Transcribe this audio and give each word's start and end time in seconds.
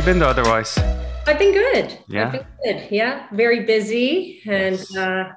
you 0.00 0.06
been 0.06 0.18
though 0.18 0.28
otherwise? 0.28 0.78
I've 1.26 1.38
been 1.38 1.52
good. 1.52 1.98
Yeah. 2.08 2.26
I've 2.26 2.32
been 2.32 2.46
good. 2.64 2.88
Yeah. 2.90 3.26
Very 3.32 3.64
busy. 3.64 4.40
And 4.46 4.76
Yes. 4.78 4.96
uh, 4.96 5.32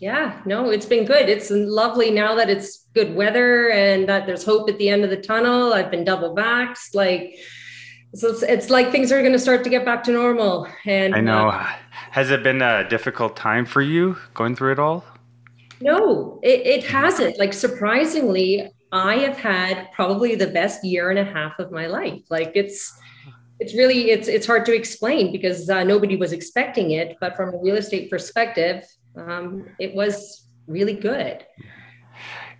yeah, 0.00 0.40
no, 0.44 0.70
it's 0.70 0.84
been 0.86 1.04
good. 1.04 1.28
It's 1.28 1.48
lovely 1.50 2.10
now 2.10 2.34
that 2.34 2.50
it's 2.50 2.88
good 2.94 3.14
weather 3.14 3.70
and 3.70 4.08
that 4.08 4.26
there's 4.26 4.44
hope 4.44 4.68
at 4.68 4.78
the 4.78 4.88
end 4.88 5.04
of 5.04 5.10
the 5.10 5.16
tunnel. 5.16 5.72
I've 5.72 5.92
been 5.92 6.02
double 6.04 6.34
vaxxed. 6.34 6.94
Like, 6.94 7.36
so 8.14 8.30
it's, 8.30 8.42
it's 8.42 8.68
like 8.70 8.90
things 8.90 9.12
are 9.12 9.20
going 9.20 9.32
to 9.32 9.38
start 9.38 9.62
to 9.62 9.70
get 9.70 9.84
back 9.84 10.02
to 10.04 10.12
normal. 10.12 10.66
And 10.84 11.14
I 11.14 11.20
know. 11.20 11.50
uh, 11.50 11.64
Has 12.10 12.32
it 12.32 12.42
been 12.42 12.62
a 12.62 12.88
difficult 12.88 13.36
time 13.36 13.64
for 13.64 13.80
you 13.80 14.16
going 14.34 14.56
through 14.56 14.72
it 14.72 14.78
all? 14.80 15.04
No, 15.80 16.40
it, 16.42 16.66
it 16.66 16.84
hasn't. 16.84 17.38
Like 17.38 17.52
surprisingly, 17.52 18.68
I 18.90 19.18
have 19.18 19.36
had 19.36 19.86
probably 19.92 20.34
the 20.34 20.48
best 20.48 20.84
year 20.84 21.10
and 21.10 21.18
a 21.20 21.24
half 21.24 21.60
of 21.60 21.70
my 21.70 21.86
life. 21.86 22.22
Like 22.28 22.52
it's 22.56 22.92
it's 23.60 23.74
really 23.74 24.10
it's 24.10 24.28
it's 24.28 24.46
hard 24.46 24.64
to 24.66 24.74
explain 24.74 25.32
because 25.32 25.70
uh, 25.70 25.84
nobody 25.84 26.16
was 26.16 26.32
expecting 26.32 26.92
it. 26.92 27.16
But 27.20 27.36
from 27.36 27.54
a 27.54 27.58
real 27.58 27.76
estate 27.76 28.10
perspective, 28.10 28.84
um, 29.16 29.68
it 29.78 29.94
was 29.94 30.46
really 30.66 30.94
good. 30.94 31.46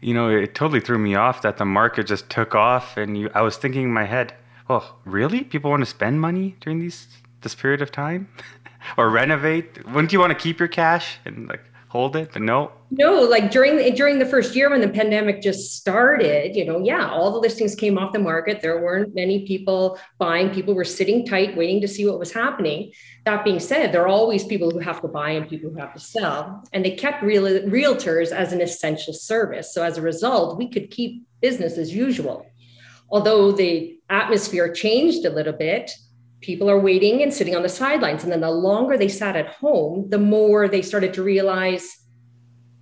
You 0.01 0.15
know, 0.15 0.29
it 0.29 0.55
totally 0.55 0.81
threw 0.81 0.99
me 0.99 1.15
off 1.15 1.43
that 1.43 1.57
the 1.57 1.65
market 1.65 2.07
just 2.07 2.29
took 2.31 2.55
off, 2.55 2.97
and 2.97 3.17
you. 3.17 3.31
I 3.35 3.43
was 3.43 3.57
thinking 3.57 3.85
in 3.85 3.93
my 3.93 4.05
head, 4.05 4.35
well, 4.69 5.01
really? 5.05 5.43
People 5.45 5.71
want 5.71 5.83
to 5.83 5.87
spend 5.87 6.21
money 6.21 6.57
during 6.61 6.81
these 6.81 7.09
this 7.41 7.55
period 7.55 7.83
of 7.83 7.91
time, 7.91 8.29
or 8.97 9.11
renovate? 9.11 9.85
Wouldn't 9.87 10.13
you 10.13 10.21
want 10.21 10.31
to 10.31 10.39
keep 10.39 10.59
your 10.59 10.69
cash 10.69 11.19
and 11.25 11.49
like 11.49 11.63
hold 11.95 12.17
it? 12.17 12.31
But 12.33 12.43
no. 12.43 12.73
No, 12.91 13.21
like 13.21 13.53
during 13.53 13.77
the, 13.77 13.89
during 13.93 14.19
the 14.19 14.27
first 14.27 14.57
year 14.57 14.69
when 14.69 14.81
the 14.81 14.89
pandemic 14.89 15.41
just 15.41 15.77
started, 15.77 16.57
you 16.57 16.65
know, 16.65 16.81
yeah, 16.81 17.09
all 17.09 17.31
the 17.31 17.39
listings 17.39 17.77
came 17.77 17.97
off 17.97 18.13
the 18.13 18.19
market. 18.19 18.61
There 18.61 18.83
weren't 18.83 19.15
many 19.15 19.47
people 19.47 19.97
buying. 20.19 20.51
People 20.51 20.75
were 20.75 20.85
sitting 20.85 21.25
tight, 21.25 21.57
waiting 21.57 21.81
to 21.83 21.89
see 21.89 22.05
what 22.05 22.19
was 22.19 22.33
happening. 22.33 22.93
That 23.25 23.45
being 23.45 23.61
said, 23.61 23.93
there 23.93 24.03
are 24.03 24.09
always 24.09 24.43
people 24.43 24.73
who 24.73 24.81
have 24.81 25.01
to 25.03 25.09
buy 25.09 25.31
and 25.31 25.49
people 25.49 25.71
who 25.71 25.79
have 25.79 25.95
to 25.95 26.01
sell, 26.01 26.65
and 26.73 26.85
they 26.85 26.97
kept 26.97 27.23
real, 27.23 27.45
realtors 27.45 28.33
as 28.33 28.53
an 28.53 28.61
essential 28.61 29.13
service. 29.13 29.73
So 29.73 29.85
as 29.85 29.97
a 29.97 30.03
result, 30.03 30.59
we 30.59 30.69
could 30.69 30.91
keep 30.91 31.23
business 31.41 31.79
as 31.79 31.95
usual. 31.95 32.45
Although 33.09 33.53
the 33.53 34.01
atmosphere 34.11 34.73
changed 34.73 35.25
a 35.25 35.31
little 35.31 35.53
bit, 35.53 35.93
people 36.45 36.69
are 36.71 36.79
waiting 36.79 37.23
and 37.23 37.33
sitting 37.33 37.57
on 37.57 37.63
the 37.63 37.69
sidelines. 37.69 38.23
And 38.23 38.31
then 38.31 38.43
the 38.43 38.51
longer 38.51 38.99
they 38.99 39.09
sat 39.09 39.35
at 39.35 39.49
home, 39.49 40.11
the 40.11 40.19
more 40.19 40.69
they 40.69 40.83
started 40.83 41.15
to 41.15 41.23
realize 41.23 41.85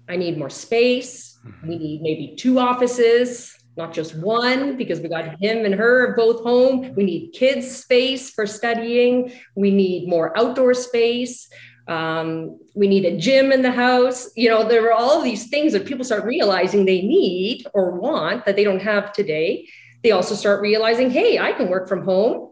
I 0.08 0.16
need 0.16 0.36
more 0.36 0.50
space. 0.50 1.38
We 1.66 1.78
need 1.78 2.02
maybe 2.02 2.34
two 2.36 2.58
offices, 2.58 3.56
not 3.76 3.94
just 3.94 4.16
one, 4.18 4.76
because 4.76 5.00
we 5.00 5.08
got 5.08 5.40
him 5.40 5.64
and 5.64 5.74
her 5.74 6.14
both 6.16 6.42
home. 6.42 6.92
We 6.96 7.04
need 7.04 7.32
kids' 7.32 7.70
space 7.70 8.30
for 8.30 8.46
studying. 8.46 9.32
We 9.54 9.70
need 9.70 10.08
more 10.08 10.36
outdoor 10.36 10.74
space. 10.74 11.48
Um, 11.86 12.58
we 12.74 12.88
need 12.88 13.04
a 13.04 13.16
gym 13.16 13.52
in 13.52 13.62
the 13.62 13.70
house. 13.70 14.30
You 14.36 14.48
know, 14.48 14.68
there 14.68 14.86
are 14.88 14.92
all 14.92 15.22
these 15.22 15.48
things 15.48 15.72
that 15.72 15.86
people 15.86 16.04
start 16.04 16.24
realizing 16.24 16.84
they 16.84 17.02
need 17.02 17.66
or 17.74 17.92
want 17.92 18.44
that 18.44 18.56
they 18.56 18.64
don't 18.64 18.82
have 18.82 19.12
today. 19.12 19.68
They 20.02 20.10
also 20.10 20.34
start 20.34 20.60
realizing, 20.60 21.10
hey, 21.10 21.38
I 21.38 21.52
can 21.52 21.68
work 21.68 21.88
from 21.88 22.04
home. 22.04 22.51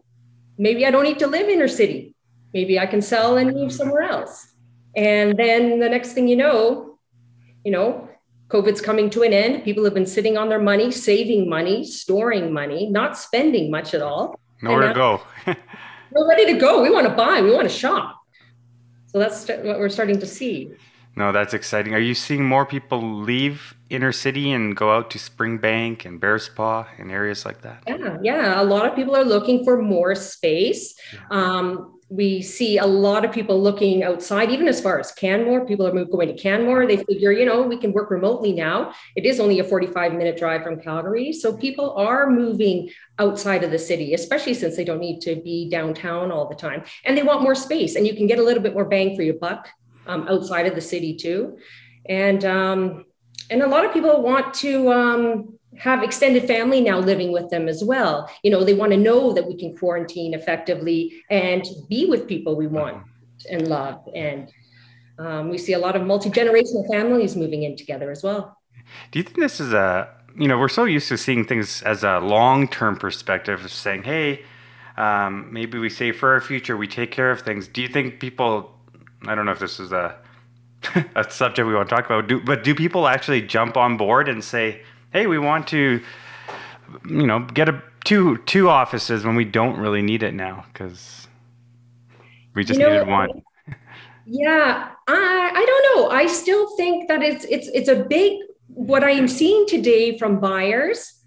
Maybe 0.61 0.85
I 0.85 0.91
don't 0.91 1.05
need 1.05 1.19
to 1.21 1.27
live 1.27 1.49
inner 1.49 1.69
city. 1.69 2.15
Maybe 2.53 2.79
I 2.79 2.85
can 2.85 3.01
sell 3.01 3.39
and 3.39 3.55
move 3.55 3.73
somewhere 3.73 4.03
else. 4.03 4.53
And 4.95 5.35
then 5.39 5.81
the 5.81 5.89
next 5.89 6.13
thing 6.13 6.29
you 6.29 6.37
know, 6.37 6.99
you 7.65 7.73
know, 7.73 8.11
COVID's 8.49 8.83
coming 8.83 9.09
to 9.11 9.23
an 9.23 9.33
end. 9.33 9.65
People 9.65 9.85
have 9.85 9.95
been 9.95 10.05
sitting 10.05 10.37
on 10.37 10.51
their 10.51 10.61
money, 10.61 10.91
saving 10.91 11.49
money, 11.49 11.83
storing 11.87 12.53
money, 12.53 12.91
not 12.91 13.17
spending 13.17 13.71
much 13.71 13.95
at 13.95 14.03
all. 14.03 14.39
Nowhere 14.61 14.89
to 14.89 14.95
go. 14.95 15.23
We're 16.13 16.29
ready 16.29 16.53
to 16.53 16.59
go. 16.61 16.83
We 16.83 16.91
want 16.91 17.07
to 17.09 17.15
buy, 17.15 17.41
we 17.41 17.55
want 17.55 17.67
to 17.67 17.75
shop. 17.75 18.21
So 19.07 19.19
that's 19.19 19.49
what 19.49 19.79
we're 19.79 19.89
starting 19.89 20.21
to 20.21 20.27
see. 20.27 20.73
No, 21.17 21.33
that's 21.33 21.55
exciting. 21.55 21.95
Are 21.95 22.01
you 22.01 22.15
seeing 22.15 22.45
more 22.45 22.65
people 22.65 23.01
leave 23.03 23.75
inner 23.91 24.13
city 24.13 24.53
and 24.53 24.77
go 24.77 24.93
out 24.93 25.11
to 25.11 25.19
Springbank 25.19 26.05
and 26.05 26.21
Bearspaw 26.21 26.87
and 26.99 27.11
areas 27.11 27.45
like 27.45 27.63
that? 27.63 27.83
Yeah, 27.87 28.19
yeah. 28.23 28.61
A 28.61 28.65
lot 28.65 28.87
of 28.87 28.95
people 28.95 29.17
are 29.17 29.25
looking 29.25 29.65
for 29.65 29.83
more 29.83 30.15
space. 30.15 30.95
Um, 31.31 32.01
we 32.11 32.43
see 32.43 32.79
a 32.79 32.87
lot 32.87 33.25
of 33.25 33.31
people 33.31 33.61
looking 33.61 34.03
outside, 34.03 34.51
even 34.51 34.67
as 34.67 34.81
far 34.81 34.99
as 34.99 35.13
Canmore. 35.13 35.65
People 35.65 35.87
are 35.87 36.05
going 36.05 36.29
to 36.29 36.41
Canmore. 36.41 36.87
They 36.87 36.97
figure, 36.97 37.31
you 37.31 37.45
know, 37.45 37.63
we 37.63 37.77
can 37.77 37.93
work 37.93 38.11
remotely 38.11 38.53
now. 38.53 38.93
It 39.15 39.25
is 39.25 39.39
only 39.39 39.61
a 39.61 39.65
45 39.65 40.15
minute 40.15 40.37
drive 40.37 40.65
from 40.65 40.81
Calgary. 40.81 41.33
So 41.33 41.57
people 41.57 41.93
are 41.95 42.29
moving 42.29 42.91
outside 43.21 43.63
of 43.63 43.71
the 43.71 43.79
city, 43.79 44.15
especially 44.15 44.55
since 44.55 44.77
they 44.77 44.85
don't 44.85 44.99
need 44.99 45.21
to 45.21 45.37
be 45.37 45.71
downtown 45.71 46.33
all 46.33 46.49
the 46.49 46.57
time. 46.57 46.83
And 47.05 47.17
they 47.17 47.23
want 47.23 47.43
more 47.43 47.55
space. 47.55 47.95
And 47.95 48.07
you 48.07 48.17
can 48.17 48.27
get 48.27 48.41
a 48.41 48.43
little 48.43 48.63
bit 48.63 48.75
more 48.75 48.85
bang 48.85 49.15
for 49.15 49.23
your 49.23 49.35
buck 49.35 49.69
um, 50.11 50.27
outside 50.29 50.67
of 50.67 50.75
the 50.75 50.81
city 50.81 51.15
too. 51.15 51.59
And, 52.09 52.45
um, 52.45 53.05
and 53.51 53.63
a 53.63 53.69
lot 53.69 53.85
of 53.85 53.93
people 53.93 54.23
want 54.23 54.55
to 54.55 54.93
um, 54.93 55.59
have 55.79 56.03
extended 56.03 56.47
family 56.47 56.81
now 56.81 56.99
living 56.99 57.33
with 57.33 57.49
them 57.51 57.69
as 57.69 57.83
well. 57.85 58.31
You 58.43 58.51
know, 58.51 58.65
they 58.65 58.75
want 58.75 58.93
to 58.93 58.99
know 58.99 59.33
that 59.33 59.47
we 59.47 59.57
can 59.57 59.77
quarantine 59.77 60.35
effectively 60.35 61.23
and 61.31 61.65
be 61.89 62.07
with 62.07 62.27
people 62.27 62.57
we 62.57 62.67
want 62.67 63.05
and 63.51 63.69
love. 63.69 64.01
And 64.15 64.53
um, 65.19 65.49
we 65.49 65.59
see 65.59 65.75
a 65.75 65.79
lot 65.79 65.97
of 65.97 66.03
multi 66.03 66.31
generational 66.31 66.89
families 66.91 67.37
moving 67.37 67.63
in 67.63 67.77
together 67.77 68.11
as 68.11 68.23
well. 68.23 68.57
Do 69.11 69.19
you 69.19 69.23
think 69.23 69.39
this 69.39 69.61
is 69.61 69.73
a, 69.73 70.09
you 70.37 70.49
know, 70.49 70.59
we're 70.59 70.69
so 70.69 70.85
used 70.85 71.09
to 71.09 71.19
seeing 71.19 71.45
things 71.45 71.83
as 71.83 72.03
a 72.03 72.19
long 72.19 72.67
term 72.69 72.97
perspective 72.97 73.65
of 73.65 73.71
saying, 73.71 74.03
hey, 74.05 74.45
um, 74.97 75.53
maybe 75.53 75.79
we 75.79 75.89
save 75.89 76.19
for 76.19 76.33
our 76.33 76.41
future, 76.41 76.77
we 76.77 76.87
take 76.87 77.11
care 77.11 77.31
of 77.31 77.41
things. 77.41 77.69
Do 77.69 77.81
you 77.81 77.89
think 77.89 78.21
people, 78.21 78.75
I 79.27 79.35
don't 79.35 79.47
know 79.47 79.53
if 79.53 79.59
this 79.59 79.81
is 79.81 79.93
a, 79.93 80.17
a 81.15 81.31
subject 81.31 81.67
we 81.67 81.75
want 81.75 81.89
to 81.89 81.95
talk 81.95 82.07
about, 82.07 82.29
do, 82.29 82.41
but 82.41 82.65
do 82.65 82.75
people 82.75 83.07
actually 83.07 83.43
jump 83.43 83.77
on 83.77 83.97
board 83.97 84.29
and 84.29 84.43
say, 84.43 84.83
hey, 85.13 85.27
we 85.27 85.39
want 85.39 85.67
to, 85.69 86.03
you 87.09 87.27
know, 87.27 87.41
get 87.41 87.69
a 87.69 87.83
two 88.05 88.39
two 88.39 88.69
offices 88.69 89.25
when 89.25 89.37
we 89.37 89.45
don't 89.45 89.79
really 89.79 90.03
need 90.03 90.23
it 90.23 90.33
now 90.33 90.65
because 90.73 91.29
we 92.55 92.65
just 92.65 92.81
You 92.81 92.87
know, 92.87 92.93
needed 92.93 93.09
one. 93.09 93.43
Yeah, 94.27 94.91
I, 95.09 95.51
I 95.55 95.67
don't 95.67 95.97
know. 95.97 96.11
I 96.11 96.27
still 96.27 96.77
think 96.77 97.09
that 97.09 97.23
it's 97.23 97.45
it's 97.45 97.69
it's 97.69 97.89
a 97.89 98.05
big 98.05 98.39
what 98.69 99.03
I 99.03 99.11
am 99.11 99.29
seeing 99.29 99.67
today 99.67 100.19
from 100.19 100.41
buyers 100.41 101.21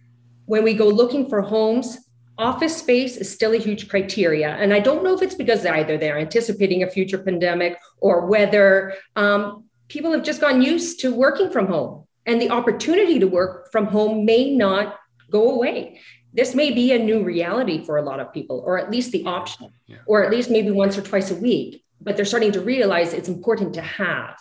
when 0.46 0.64
we 0.64 0.74
go 0.74 0.88
looking 0.88 1.30
for 1.30 1.42
homes. 1.42 1.98
Office 2.38 2.76
space 2.78 3.18
is 3.18 3.32
still 3.32 3.54
a 3.54 3.58
huge 3.58 3.90
criteria, 3.90 4.50
and 4.50 4.74
I 4.74 4.80
don't 4.80 5.04
know 5.04 5.14
if 5.14 5.22
it's 5.22 5.36
because 5.36 5.66
either 5.66 5.98
they're 5.98 6.18
anticipating 6.18 6.84
a 6.84 6.88
future 6.88 7.20
pandemic 7.20 7.78
or 8.00 8.26
whether 8.26 8.96
um, 9.16 9.66
people 9.88 10.12
have 10.12 10.24
just 10.24 10.42
gotten 10.42 10.62
used 10.62 11.00
to 11.02 11.14
working 11.14 11.52
from 11.52 11.68
home, 11.68 12.06
and 12.26 12.42
the 12.42 12.50
opportunity 12.50 13.20
to 13.20 13.28
work 13.28 13.72
from 13.72 13.86
home 13.86 14.26
may 14.26 14.56
not 14.56 14.98
go 15.30 15.52
away. 15.52 16.00
This 16.34 16.56
may 16.56 16.72
be 16.72 16.92
a 16.94 16.98
new 16.98 17.24
reality 17.24 17.86
for 17.86 17.98
a 17.98 18.02
lot 18.02 18.20
of 18.20 18.34
people, 18.34 18.64
or 18.66 18.80
at 18.80 18.90
least 18.90 19.12
the 19.12 19.26
option, 19.26 19.72
Yeah. 19.86 19.98
or 20.08 20.24
at 20.24 20.32
least 20.32 20.50
maybe 20.50 20.72
once 20.72 20.98
or 20.98 21.02
twice 21.02 21.30
a 21.30 21.36
week 21.36 21.84
but 22.04 22.16
they're 22.16 22.26
starting 22.26 22.52
to 22.52 22.62
realize 22.62 23.14
it's 23.14 23.30
important 23.30 23.74
to 23.74 23.82
have. 23.82 24.38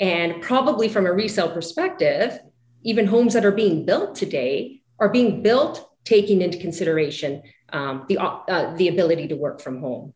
And 0.00 0.40
probably 0.42 0.88
from 0.88 1.06
a 1.06 1.12
resale 1.12 1.50
perspective, 1.50 2.38
even 2.82 3.06
homes 3.06 3.34
that 3.34 3.44
are 3.44 3.52
being 3.52 3.84
built 3.84 4.14
today 4.14 4.82
are 5.00 5.08
being 5.08 5.42
built 5.42 5.87
taking 6.14 6.38
into 6.46 6.58
consideration 6.66 7.30
um, 7.76 7.94
the 8.08 8.16
uh, 8.18 8.74
the 8.80 8.88
ability 8.94 9.26
to 9.28 9.36
work 9.36 9.60
from 9.60 9.80
home 9.86 10.14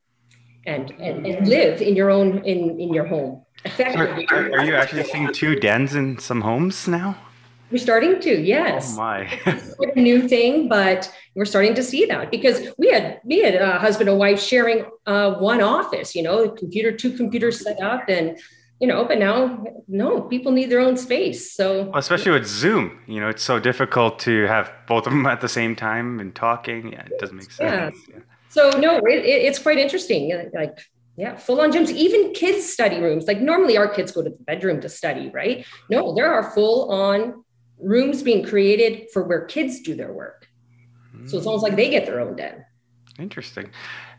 and, 0.72 0.84
and 1.06 1.26
and 1.26 1.46
live 1.56 1.82
in 1.88 1.94
your 2.00 2.10
own 2.10 2.28
in 2.52 2.80
in 2.80 2.90
your 2.96 3.06
home. 3.14 3.32
Are, 3.64 3.70
Effectively, 3.70 4.26
are, 4.30 4.44
are 4.58 4.64
you 4.64 4.74
actually 4.74 5.04
seeing 5.04 5.32
two 5.32 5.54
dens 5.66 5.94
in 5.94 6.18
some 6.18 6.40
homes 6.40 6.88
now? 6.88 7.08
We're 7.70 7.78
starting 7.78 8.20
to, 8.20 8.32
yes. 8.54 8.94
Oh 8.94 8.96
my. 8.98 9.18
It's 9.46 9.96
a 9.96 10.00
new 10.10 10.28
thing, 10.28 10.68
but 10.68 11.10
we're 11.34 11.46
starting 11.54 11.74
to 11.80 11.82
see 11.82 12.04
that 12.12 12.30
because 12.30 12.58
we 12.76 12.86
had 12.94 13.20
we 13.24 13.36
had 13.46 13.54
a 13.54 13.78
husband 13.78 14.10
and 14.10 14.18
wife 14.18 14.40
sharing 14.52 14.84
uh, 15.06 15.30
one 15.52 15.62
office, 15.62 16.14
you 16.14 16.22
know, 16.22 16.50
computer, 16.62 16.90
two 17.02 17.12
computers 17.20 17.56
set 17.66 17.78
up, 17.80 18.02
and 18.08 18.38
you 18.82 18.88
know, 18.88 19.00
but 19.10 19.18
now 19.28 19.38
no, 20.02 20.08
people 20.32 20.50
need 20.58 20.68
their 20.72 20.80
own 20.88 20.96
space. 21.08 21.40
So 21.58 21.66
Well, 21.90 21.98
especially 22.06 22.32
with 22.38 22.46
Zoom, 22.62 22.84
you 23.06 23.20
know, 23.20 23.28
it's 23.34 23.44
so 23.52 23.56
difficult 23.70 24.18
to 24.28 24.34
have 24.54 24.66
both 24.92 25.04
of 25.06 25.12
them 25.12 25.26
at 25.34 25.40
the 25.40 25.48
same 25.48 25.72
time 25.76 26.08
and 26.22 26.34
talking. 26.34 26.92
Yeah, 26.92 27.04
it 27.10 27.16
doesn't 27.22 27.36
make 27.42 27.52
sense. 27.52 27.96
Yeah. 28.10 28.20
so 28.56 28.62
no, 28.86 28.90
it, 29.14 29.20
it- 29.32 29.42
it's 29.48 29.60
quite 29.66 29.78
interesting. 29.86 30.20
Like 30.62 30.76
yeah, 31.22 31.36
full 31.46 31.60
on 31.60 31.68
gyms, 31.74 31.90
even 32.06 32.32
kids 32.42 32.62
study 32.76 32.98
rooms. 33.06 33.24
Like 33.30 33.40
normally 33.52 33.76
our 33.82 33.88
kids 33.96 34.10
go 34.16 34.20
to 34.28 34.30
the 34.30 34.44
bedroom 34.50 34.80
to 34.80 34.88
study, 34.88 35.26
right? 35.40 35.56
No, 35.94 36.00
there 36.16 36.30
are 36.36 36.44
full 36.56 36.90
on 36.90 37.44
rooms 37.78 38.22
being 38.28 38.42
created 38.52 38.92
for 39.12 39.22
where 39.28 39.42
kids 39.56 39.80
do 39.88 39.92
their 39.94 40.12
work. 40.12 40.40
So 41.28 41.36
it's 41.38 41.46
almost 41.46 41.62
like 41.62 41.76
they 41.76 41.88
get 41.96 42.04
their 42.06 42.18
own 42.24 42.34
den. 42.36 42.64
Interesting. 43.26 43.66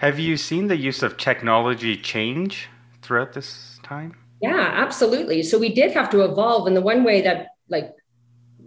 Have 0.06 0.18
you 0.20 0.38
seen 0.38 0.68
the 0.68 0.78
use 0.78 1.02
of 1.08 1.18
technology 1.18 1.98
change 2.14 2.70
throughout 3.02 3.34
this 3.34 3.80
time? 3.84 4.12
Yeah, 4.44 4.72
absolutely. 4.74 5.42
So 5.42 5.58
we 5.58 5.74
did 5.74 5.94
have 5.94 6.10
to 6.10 6.26
evolve. 6.26 6.68
And 6.68 6.76
the 6.76 6.82
one 6.82 7.06
way 7.06 7.22
that 7.22 7.48
like 7.70 7.94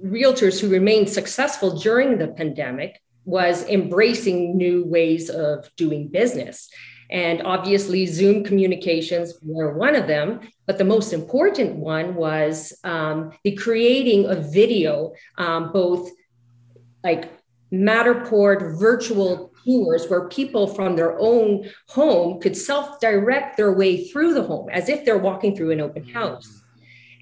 realtors 0.02 0.58
who 0.58 0.70
remained 0.70 1.10
successful 1.10 1.78
during 1.78 2.16
the 2.16 2.28
pandemic 2.28 3.02
was 3.26 3.62
embracing 3.68 4.56
new 4.56 4.86
ways 4.86 5.28
of 5.28 5.68
doing 5.76 6.08
business. 6.08 6.70
And 7.10 7.42
obviously, 7.42 8.06
Zoom 8.06 8.42
communications 8.42 9.34
were 9.42 9.76
one 9.76 9.94
of 9.94 10.06
them. 10.06 10.40
But 10.64 10.78
the 10.78 10.84
most 10.84 11.12
important 11.12 11.76
one 11.76 12.14
was 12.14 12.72
um, 12.82 13.32
the 13.44 13.54
creating 13.54 14.30
of 14.30 14.50
video, 14.50 15.12
um, 15.36 15.72
both 15.72 16.10
like 17.04 17.30
Matterport 17.70 18.80
virtual 18.80 19.52
tours 19.66 20.06
where 20.08 20.28
people 20.28 20.66
from 20.66 20.96
their 20.96 21.18
own 21.18 21.68
home 21.88 22.40
could 22.40 22.56
self 22.56 23.00
direct 23.00 23.56
their 23.56 23.72
way 23.72 24.06
through 24.06 24.34
the 24.34 24.42
home 24.42 24.68
as 24.70 24.88
if 24.88 25.04
they're 25.04 25.18
walking 25.18 25.54
through 25.54 25.72
an 25.72 25.80
open 25.80 26.04
house. 26.04 26.62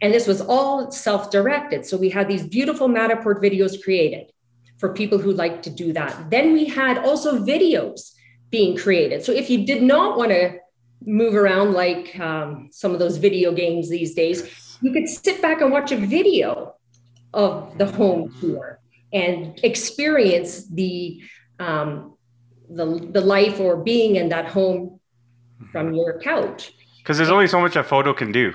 And 0.02 0.12
this 0.12 0.26
was 0.26 0.40
all 0.40 0.90
self 0.90 1.30
directed. 1.30 1.86
So 1.86 1.96
we 1.96 2.10
had 2.10 2.28
these 2.28 2.46
beautiful 2.46 2.88
Matterport 2.88 3.42
videos 3.42 3.82
created 3.82 4.30
for 4.78 4.92
people 4.92 5.18
who 5.18 5.32
like 5.32 5.62
to 5.62 5.70
do 5.70 5.92
that. 5.92 6.30
Then 6.30 6.52
we 6.52 6.66
had 6.66 6.98
also 6.98 7.38
videos 7.38 8.12
being 8.50 8.76
created. 8.76 9.24
So 9.24 9.32
if 9.32 9.48
you 9.48 9.64
did 9.64 9.82
not 9.82 10.18
want 10.18 10.30
to 10.30 10.58
move 11.06 11.34
around 11.34 11.72
like 11.72 12.18
um, 12.18 12.68
some 12.70 12.92
of 12.92 12.98
those 12.98 13.16
video 13.16 13.52
games 13.52 13.88
these 13.88 14.14
days, 14.14 14.78
you 14.82 14.92
could 14.92 15.08
sit 15.08 15.40
back 15.40 15.60
and 15.60 15.72
watch 15.72 15.92
a 15.92 15.96
video 15.96 16.74
of 17.32 17.76
the 17.78 17.86
home 17.86 18.34
tour 18.40 18.80
and 19.12 19.58
experience 19.62 20.66
the 20.68 21.22
um, 21.58 22.13
the, 22.68 23.08
the 23.12 23.20
life 23.20 23.60
or 23.60 23.76
being 23.76 24.16
in 24.16 24.28
that 24.30 24.46
home 24.46 25.00
from 25.72 25.94
your 25.94 26.20
couch. 26.20 26.72
Because 26.98 27.18
there's 27.18 27.30
only 27.30 27.46
so 27.46 27.60
much 27.60 27.76
a 27.76 27.82
photo 27.82 28.12
can 28.14 28.32
do. 28.32 28.54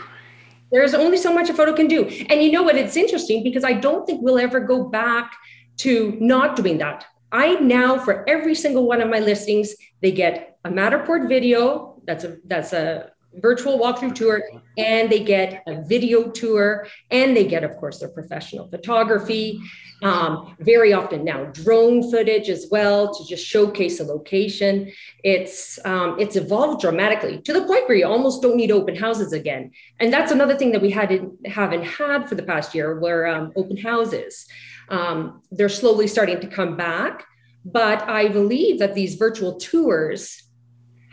There's 0.71 0.93
only 0.93 1.17
so 1.17 1.33
much 1.33 1.49
a 1.49 1.53
photo 1.53 1.73
can 1.73 1.87
do. 1.87 2.05
And 2.29 2.43
you 2.43 2.51
know 2.51 2.63
what? 2.63 2.75
It's 2.75 2.95
interesting 2.95 3.43
because 3.43 3.63
I 3.63 3.73
don't 3.73 4.05
think 4.05 4.21
we'll 4.21 4.39
ever 4.39 4.59
go 4.59 4.83
back 4.83 5.35
to 5.77 6.17
not 6.19 6.55
doing 6.55 6.77
that. 6.79 7.05
I 7.31 7.55
now, 7.55 7.97
for 7.99 8.27
every 8.27 8.55
single 8.55 8.87
one 8.87 9.01
of 9.01 9.09
my 9.09 9.19
listings, 9.19 9.73
they 10.01 10.11
get 10.11 10.57
a 10.65 10.69
Matterport 10.69 11.27
video. 11.27 12.01
That's 12.05 12.23
a 12.23 12.37
that's 12.45 12.73
a 12.73 13.11
virtual 13.35 13.79
walkthrough 13.79 14.15
tour, 14.15 14.43
and 14.77 15.09
they 15.09 15.23
get 15.23 15.63
a 15.67 15.81
video 15.81 16.29
tour, 16.29 16.87
and 17.11 17.35
they 17.35 17.45
get, 17.45 17.63
of 17.63 17.75
course, 17.77 17.99
their 17.99 18.09
professional 18.09 18.67
photography. 18.69 19.59
Um, 20.01 20.55
very 20.59 20.93
often 20.93 21.25
now, 21.25 21.45
drone 21.45 22.09
footage 22.09 22.49
as 22.49 22.67
well 22.71 23.13
to 23.13 23.25
just 23.25 23.45
showcase 23.45 23.99
a 23.99 24.03
location. 24.03 24.91
It's 25.23 25.77
um, 25.85 26.17
it's 26.19 26.35
evolved 26.35 26.81
dramatically 26.81 27.41
to 27.41 27.53
the 27.53 27.65
point 27.65 27.87
where 27.87 27.97
you 27.97 28.07
almost 28.07 28.41
don't 28.41 28.55
need 28.55 28.71
open 28.71 28.95
houses 28.95 29.33
again. 29.33 29.71
And 29.99 30.11
that's 30.11 30.31
another 30.31 30.55
thing 30.55 30.71
that 30.71 30.81
we 30.81 30.89
had 30.89 31.29
haven't 31.45 31.83
had 31.83 32.29
for 32.29 32.35
the 32.35 32.43
past 32.43 32.73
year, 32.73 32.99
where 32.99 33.27
um, 33.27 33.51
open 33.55 33.77
houses. 33.77 34.47
Um, 34.89 35.43
they're 35.51 35.69
slowly 35.69 36.07
starting 36.07 36.39
to 36.39 36.47
come 36.47 36.75
back, 36.75 37.25
but 37.63 38.01
I 38.09 38.29
believe 38.29 38.79
that 38.79 38.95
these 38.95 39.15
virtual 39.15 39.59
tours 39.59 40.43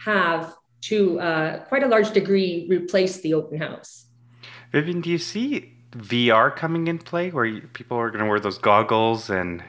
have 0.04 0.54
to 0.88 1.20
uh, 1.20 1.58
quite 1.64 1.82
a 1.82 1.88
large 1.88 2.12
degree 2.12 2.66
replace 2.68 3.20
the 3.20 3.34
open 3.34 3.58
house. 3.58 4.06
Vivienne, 4.72 5.00
do 5.00 5.10
you 5.10 5.18
see 5.18 5.72
VR 5.92 6.54
coming 6.54 6.86
in 6.86 6.98
play 6.98 7.30
where 7.30 7.60
people 7.72 7.96
are 7.96 8.10
going 8.10 8.22
to 8.22 8.28
wear 8.28 8.40
those 8.40 8.58
goggles 8.58 9.30
and? 9.30 9.62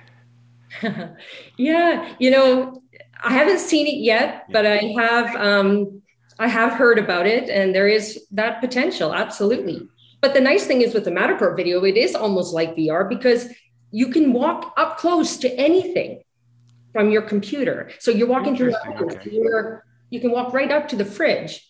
yeah, 1.58 2.14
you 2.20 2.30
know, 2.30 2.82
I 3.24 3.34
haven't 3.34 3.60
seen 3.60 3.88
it 3.88 4.00
yet, 4.04 4.46
but 4.52 4.66
I 4.66 4.94
have. 4.98 5.36
Um, 5.36 6.02
I 6.40 6.48
have 6.48 6.74
heard 6.74 7.00
about 7.00 7.26
it, 7.26 7.50
and 7.50 7.74
there 7.74 7.88
is 7.88 8.28
that 8.30 8.62
potential, 8.62 9.12
absolutely. 9.12 9.88
But 10.22 10.36
the 10.36 10.40
nice 10.40 10.68
thing 10.68 10.82
is 10.82 10.94
with 10.94 11.06
the 11.06 11.10
Matterport 11.12 11.56
video, 11.56 11.84
it 11.84 11.98
is 11.98 12.14
almost 12.14 12.54
like 12.54 12.76
VR 12.76 13.10
because 13.10 13.48
you 13.90 14.10
can 14.10 14.34
walk 14.34 14.72
up 14.78 15.00
close 15.00 15.38
to 15.38 15.52
anything 15.56 16.22
from 16.94 17.10
your 17.10 17.24
computer. 17.24 17.90
So 18.00 18.12
you're 18.12 18.28
walking 18.28 18.56
through 18.56 18.76
okay. 19.02 19.30
you're 19.32 19.84
you 20.10 20.20
can 20.20 20.32
walk 20.32 20.54
right 20.54 20.72
up 20.72 20.88
to 20.90 20.96
the 20.96 21.06
fridge 21.06 21.64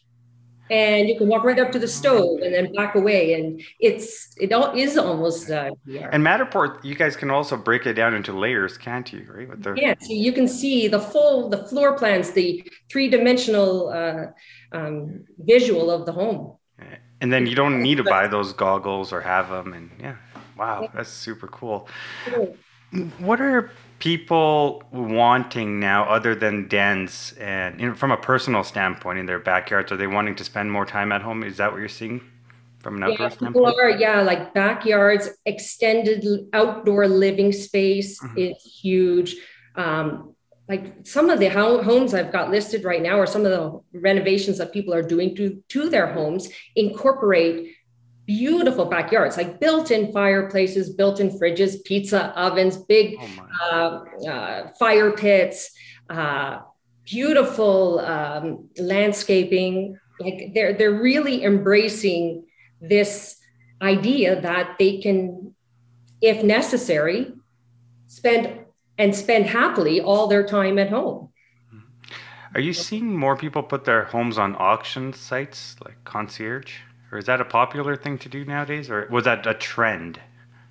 and 0.70 1.08
you 1.08 1.18
can 1.18 1.28
walk 1.28 1.44
right 1.44 1.60
up 1.60 1.72
to 1.72 1.80
the 1.80 1.88
stove 1.88 2.42
and 2.42 2.54
then 2.54 2.72
back 2.74 2.96
away 2.96 3.34
and 3.34 3.62
it's 3.80 4.36
it 4.38 4.52
all 4.52 4.76
is 4.76 4.98
almost 4.98 5.50
uh, 5.50 5.70
and 6.12 6.24
matterport 6.24 6.84
you 6.84 6.94
guys 6.94 7.16
can 7.16 7.30
also 7.30 7.56
break 7.56 7.86
it 7.86 7.94
down 7.94 8.14
into 8.14 8.34
layers 8.34 8.78
can't 8.78 9.14
you 9.14 9.26
right 9.30 9.48
with 9.48 9.64
the 9.64 9.74
yeah 9.76 9.94
so 10.00 10.12
you 10.12 10.34
can 10.34 10.48
see 10.48 10.88
the 10.88 11.00
full 11.00 11.50
the 11.50 11.64
floor 11.68 11.98
plans 11.98 12.32
the 12.32 12.64
three-dimensional 12.90 13.90
uh, 13.90 14.26
um, 14.72 15.26
visual 15.40 15.90
of 15.90 16.06
the 16.06 16.12
home. 16.12 16.58
And 17.20 17.34
then 17.34 17.48
you 17.48 17.56
don't 17.56 17.82
need 17.82 17.96
to 17.96 18.04
buy 18.04 18.28
those 18.28 18.54
goggles 18.54 19.12
or 19.12 19.22
have 19.22 19.50
them 19.50 19.74
and 19.74 19.90
yeah 20.00 20.18
wow 20.58 20.90
that's 20.94 21.10
super 21.10 21.48
cool. 21.48 21.88
What 23.20 23.42
are 23.42 23.72
people 24.00 24.84
wanting 24.92 25.80
now 25.80 26.04
other 26.04 26.36
than 26.36 26.68
dens 26.68 27.34
and 27.40 27.80
you 27.80 27.88
know, 27.88 27.96
from 27.96 28.12
a 28.12 28.18
personal 28.18 28.64
standpoint 28.64 29.18
in 29.18 29.26
their 29.26 29.40
backyards 29.40 29.92
are 29.92 29.98
they 29.98 30.08
wanting 30.08 30.36
to 30.36 30.44
spend 30.44 30.72
more 30.72 30.86
time 30.86 31.12
at 31.12 31.22
home? 31.22 31.44
Is 31.44 31.58
that 31.58 31.72
what 31.72 31.80
you're 31.80 31.90
seeing 31.90 32.22
from 32.80 32.98
an 32.98 33.04
outdoor 33.04 33.28
yeah, 33.28 33.30
standpoint 33.30 33.76
are, 33.82 33.90
yeah 33.90 34.22
like 34.22 34.54
backyards 34.54 35.30
extended 35.46 36.24
outdoor 36.54 37.08
living 37.08 37.52
space 37.52 38.22
mm-hmm. 38.22 38.38
is 38.38 38.80
huge. 38.82 39.36
Um, 39.76 40.36
like 40.70 40.96
some 41.04 41.30
of 41.30 41.40
the 41.40 41.48
homes 41.48 42.14
I've 42.14 42.32
got 42.32 42.52
listed 42.52 42.84
right 42.84 43.02
now, 43.02 43.18
or 43.18 43.26
some 43.26 43.46
of 43.46 43.52
the 43.52 44.00
renovations 44.00 44.58
that 44.58 44.74
people 44.74 44.94
are 44.94 45.02
doing 45.02 45.34
to, 45.38 45.64
to 45.70 45.90
their 45.90 46.12
homes, 46.12 46.50
incorporate 46.76 47.74
beautiful 48.28 48.86
backyards, 48.86 49.38
like 49.38 49.60
built-in 49.60 50.12
fireplaces, 50.12 50.92
built-in 50.92 51.32
fridges, 51.40 51.84
pizza 51.86 52.38
ovens, 52.38 52.78
big 52.78 53.16
oh 53.20 54.06
uh, 54.22 54.28
uh, 54.30 54.74
fire 54.78 55.12
pits, 55.14 55.72
uh, 56.10 56.60
beautiful 57.06 58.00
um, 58.02 58.70
landscaping. 58.78 59.98
Like 60.20 60.52
they're 60.54 60.74
they're 60.74 61.00
really 61.00 61.44
embracing 61.44 62.46
this 62.82 63.38
idea 63.82 64.42
that 64.42 64.76
they 64.78 65.00
can, 65.00 65.56
if 66.22 66.44
necessary, 66.44 67.34
spend 68.08 68.66
and 68.98 69.16
spend 69.16 69.46
happily 69.46 70.02
all 70.02 70.28
their 70.28 70.46
time 70.46 70.78
at 70.78 70.90
home. 70.90 71.30
Are 72.56 72.62
you 72.62 72.74
seeing 72.74 73.16
more 73.16 73.36
people 73.38 73.62
put 73.62 73.86
their 73.86 74.06
homes 74.06 74.38
on 74.38 74.56
auction 74.58 75.14
sites 75.14 75.76
like 75.86 76.04
concierge? 76.04 76.80
Or 77.12 77.18
is 77.18 77.26
that 77.26 77.40
a 77.40 77.46
popular 77.46 77.96
thing 77.96 78.18
to 78.20 78.30
do 78.30 78.44
nowadays, 78.44 78.90
or 78.90 79.08
was 79.10 79.24
that 79.26 79.48
a 79.48 79.54
trend? 79.54 80.20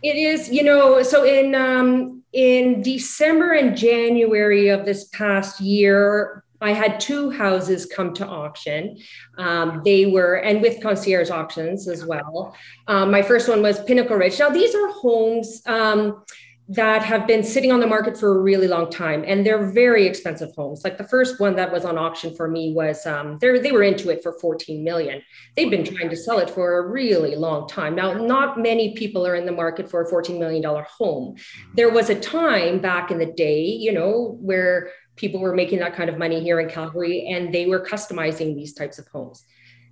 It 0.02 0.16
is, 0.16 0.50
you 0.50 0.62
know. 0.62 1.02
So 1.02 1.24
in 1.24 1.54
um, 1.54 2.22
in 2.32 2.82
December 2.82 3.52
and 3.52 3.76
January 3.76 4.68
of 4.68 4.84
this 4.84 5.04
past 5.08 5.60
year, 5.60 6.44
I 6.60 6.72
had 6.72 7.00
two 7.00 7.30
houses 7.30 7.86
come 7.86 8.12
to 8.14 8.26
auction. 8.26 8.98
Um, 9.38 9.82
they 9.84 10.06
were, 10.06 10.34
and 10.36 10.62
with 10.62 10.82
concierge 10.82 11.30
auctions 11.30 11.88
as 11.88 12.04
well. 12.04 12.54
Um, 12.86 13.10
my 13.10 13.22
first 13.22 13.48
one 13.48 13.62
was 13.62 13.82
Pinnacle 13.84 14.16
Ridge. 14.16 14.38
Now, 14.38 14.50
these 14.50 14.74
are 14.74 14.88
homes. 14.88 15.62
Um, 15.66 16.24
that 16.68 17.02
have 17.04 17.28
been 17.28 17.44
sitting 17.44 17.70
on 17.70 17.78
the 17.78 17.86
market 17.86 18.18
for 18.18 18.36
a 18.36 18.40
really 18.40 18.66
long 18.66 18.90
time 18.90 19.22
and 19.24 19.46
they're 19.46 19.70
very 19.70 20.04
expensive 20.04 20.52
homes. 20.56 20.82
Like 20.82 20.98
the 20.98 21.06
first 21.06 21.38
one 21.38 21.54
that 21.56 21.72
was 21.72 21.84
on 21.84 21.96
auction 21.96 22.34
for 22.34 22.48
me 22.48 22.72
was 22.72 23.06
um, 23.06 23.38
they 23.40 23.70
were 23.70 23.84
into 23.84 24.10
it 24.10 24.20
for 24.20 24.32
14 24.40 24.82
million. 24.82 25.22
They've 25.54 25.70
been 25.70 25.84
trying 25.84 26.10
to 26.10 26.16
sell 26.16 26.38
it 26.38 26.50
for 26.50 26.78
a 26.78 26.88
really 26.88 27.36
long 27.36 27.68
time. 27.68 27.94
Now 27.94 28.14
not 28.14 28.58
many 28.58 28.94
people 28.94 29.24
are 29.24 29.36
in 29.36 29.46
the 29.46 29.52
market 29.52 29.88
for 29.88 30.02
a 30.02 30.08
14 30.08 30.40
million 30.40 30.60
dollar 30.60 30.84
home. 30.98 31.36
There 31.74 31.90
was 31.90 32.10
a 32.10 32.18
time 32.18 32.80
back 32.80 33.12
in 33.12 33.18
the 33.18 33.26
day 33.26 33.64
you 33.64 33.92
know 33.92 34.36
where 34.40 34.90
people 35.14 35.40
were 35.40 35.54
making 35.54 35.78
that 35.78 35.94
kind 35.94 36.10
of 36.10 36.18
money 36.18 36.42
here 36.42 36.58
in 36.58 36.68
calgary 36.68 37.28
and 37.28 37.54
they 37.54 37.66
were 37.66 37.80
customizing 37.80 38.56
these 38.56 38.74
types 38.74 38.98
of 38.98 39.06
homes. 39.06 39.44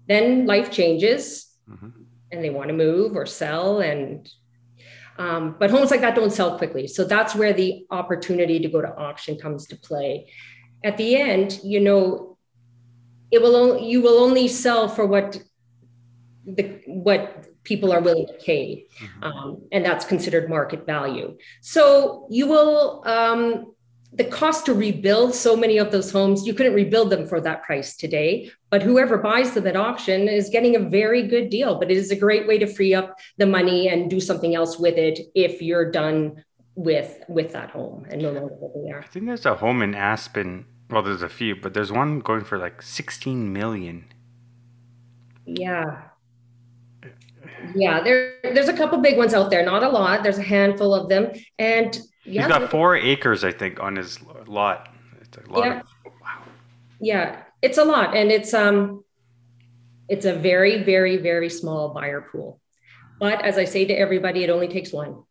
Then 0.08 0.44
life 0.46 0.72
changes 0.72 1.50
mm-hmm. 1.70 1.90
and 2.32 2.44
they 2.44 2.50
want 2.50 2.68
to 2.68 2.74
move 2.74 3.16
or 3.16 3.26
sell 3.26 3.80
and 3.80 4.28
um, 5.18 5.56
but 5.58 5.70
homes 5.70 5.90
like 5.90 6.00
that 6.00 6.14
don't 6.14 6.32
sell 6.32 6.58
quickly. 6.58 6.86
So 6.86 7.04
that's 7.04 7.34
where 7.34 7.52
the 7.52 7.86
opportunity 7.90 8.58
to 8.58 8.68
go 8.68 8.80
to 8.80 8.88
auction 8.88 9.38
comes 9.38 9.66
to 9.68 9.76
play. 9.76 10.32
At 10.82 10.96
the 10.96 11.16
end, 11.16 11.60
you 11.62 11.80
know, 11.80 12.36
it 13.30 13.40
will 13.40 13.56
only, 13.56 13.88
you 13.88 14.02
will 14.02 14.18
only 14.18 14.48
sell 14.48 14.88
for 14.88 15.06
what 15.06 15.40
the 16.46 16.80
what 16.86 17.46
people 17.64 17.92
are 17.92 18.00
willing 18.00 18.26
to 18.26 18.34
pay, 18.34 18.86
mm-hmm. 19.00 19.24
um, 19.24 19.62
and 19.72 19.84
that's 19.84 20.04
considered 20.04 20.48
market 20.48 20.84
value. 20.84 21.36
So 21.62 22.26
you 22.30 22.46
will 22.46 23.02
um, 23.06 23.73
the 24.16 24.24
cost 24.24 24.66
to 24.66 24.74
rebuild 24.74 25.34
so 25.34 25.56
many 25.56 25.78
of 25.78 25.90
those 25.90 26.12
homes, 26.12 26.46
you 26.46 26.54
couldn't 26.54 26.74
rebuild 26.74 27.10
them 27.10 27.26
for 27.26 27.40
that 27.40 27.64
price 27.64 27.96
today. 27.96 28.50
But 28.70 28.82
whoever 28.82 29.18
buys 29.18 29.54
them 29.54 29.66
at 29.66 29.76
auction 29.76 30.28
is 30.28 30.50
getting 30.50 30.76
a 30.76 30.78
very 30.78 31.26
good 31.26 31.50
deal. 31.50 31.78
But 31.78 31.90
it 31.90 31.96
is 31.96 32.10
a 32.10 32.16
great 32.16 32.46
way 32.46 32.58
to 32.58 32.66
free 32.66 32.94
up 32.94 33.18
the 33.38 33.46
money 33.46 33.88
and 33.88 34.08
do 34.08 34.20
something 34.20 34.54
else 34.54 34.78
with 34.78 34.96
it 34.96 35.20
if 35.34 35.60
you're 35.60 35.90
done 35.90 36.44
with 36.76 37.22
with 37.28 37.52
that 37.52 37.70
home 37.70 38.04
and 38.10 38.22
no 38.22 38.32
longer 38.32 38.54
living 38.60 38.84
there. 38.84 39.00
I 39.00 39.06
think 39.06 39.26
there's 39.26 39.46
a 39.46 39.56
home 39.56 39.82
in 39.82 39.94
Aspen. 39.94 40.66
Well, 40.90 41.02
there's 41.02 41.22
a 41.22 41.28
few, 41.28 41.56
but 41.56 41.74
there's 41.74 41.90
one 41.90 42.20
going 42.20 42.44
for 42.44 42.58
like 42.58 42.82
16 42.82 43.52
million. 43.52 44.06
Yeah. 45.46 46.02
Yeah, 47.74 48.02
there, 48.02 48.34
there's 48.42 48.68
a 48.68 48.76
couple 48.76 48.98
big 48.98 49.16
ones 49.16 49.32
out 49.32 49.50
there, 49.50 49.64
not 49.64 49.82
a 49.82 49.88
lot. 49.88 50.22
There's 50.22 50.38
a 50.38 50.42
handful 50.42 50.94
of 50.94 51.08
them. 51.08 51.32
And 51.58 51.98
He's 52.24 52.34
yeah. 52.34 52.48
got 52.48 52.70
four 52.70 52.96
acres, 52.96 53.44
I 53.44 53.52
think, 53.52 53.80
on 53.80 53.96
his 53.96 54.18
lot. 54.46 54.88
It's 55.20 55.36
a 55.36 55.52
lot. 55.52 55.64
Yeah. 55.64 55.80
Of, 55.80 55.86
wow. 56.20 56.42
Yeah, 57.00 57.42
it's 57.60 57.78
a 57.78 57.84
lot, 57.84 58.16
and 58.16 58.32
it's 58.32 58.54
um, 58.54 59.04
it's 60.08 60.24
a 60.24 60.34
very, 60.34 60.82
very, 60.82 61.18
very 61.18 61.50
small 61.50 61.90
buyer 61.90 62.22
pool. 62.32 62.60
But 63.20 63.42
as 63.42 63.58
I 63.58 63.64
say 63.64 63.84
to 63.84 63.92
everybody, 63.92 64.42
it 64.42 64.50
only 64.50 64.68
takes 64.68 64.92
one. 64.92 65.22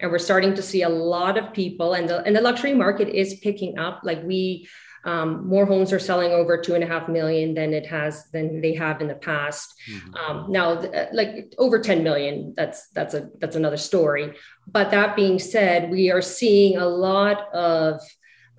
And 0.00 0.10
we're 0.10 0.18
starting 0.18 0.54
to 0.54 0.62
see 0.62 0.82
a 0.82 0.88
lot 0.88 1.38
of 1.38 1.52
people, 1.52 1.94
and 1.94 2.08
the 2.08 2.22
and 2.24 2.34
the 2.34 2.40
luxury 2.40 2.74
market 2.74 3.08
is 3.08 3.34
picking 3.42 3.78
up. 3.78 4.00
Like 4.04 4.22
we 4.22 4.66
um, 5.04 5.46
more 5.46 5.66
homes 5.66 5.92
are 5.92 5.98
selling 5.98 6.32
over 6.32 6.56
two 6.56 6.74
and 6.74 6.82
a 6.82 6.86
half 6.86 7.08
million 7.08 7.54
than 7.54 7.74
it 7.74 7.86
has 7.86 8.30
than 8.30 8.60
they 8.60 8.74
have 8.74 9.00
in 9.00 9.08
the 9.08 9.14
past. 9.14 9.74
Mm-hmm. 9.90 10.14
Um, 10.14 10.52
now, 10.52 10.70
uh, 10.70 11.06
like 11.12 11.54
over 11.58 11.78
10 11.78 12.02
million, 12.02 12.54
that's 12.56 12.88
that's 12.88 13.14
a 13.14 13.28
that's 13.38 13.56
another 13.56 13.76
story. 13.76 14.34
But 14.66 14.90
that 14.92 15.14
being 15.14 15.38
said, 15.38 15.90
we 15.90 16.10
are 16.10 16.22
seeing 16.22 16.78
a 16.78 16.86
lot 16.86 17.52
of 17.54 18.00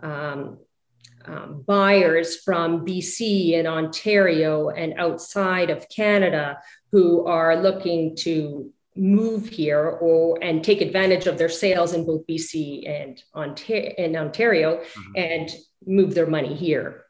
um, 0.02 0.60
um, 1.26 1.64
buyers 1.66 2.38
from 2.38 2.86
BC 2.86 3.58
and 3.58 3.68
Ontario 3.68 4.70
and 4.70 4.94
outside 5.00 5.72
of 5.72 5.90
Canada 5.90 6.60
who 6.92 7.26
are 7.26 7.56
looking 7.56 8.16
to 8.18 8.72
move 8.96 9.48
here 9.48 9.86
or 9.86 10.38
and 10.42 10.64
take 10.64 10.82
advantage 10.82 11.28
of 11.28 11.38
their 11.38 11.50
sales 11.50 11.94
in 11.94 12.06
both 12.06 12.26
BC 12.28 12.90
and 12.90 13.22
Ontario, 13.36 13.94
and 13.98 14.16
Ontario 14.16 14.78
mm-hmm. 14.78 15.12
and 15.16 15.50
move 15.86 16.16
their 16.16 16.28
money 16.28 16.56
here. 16.56 17.06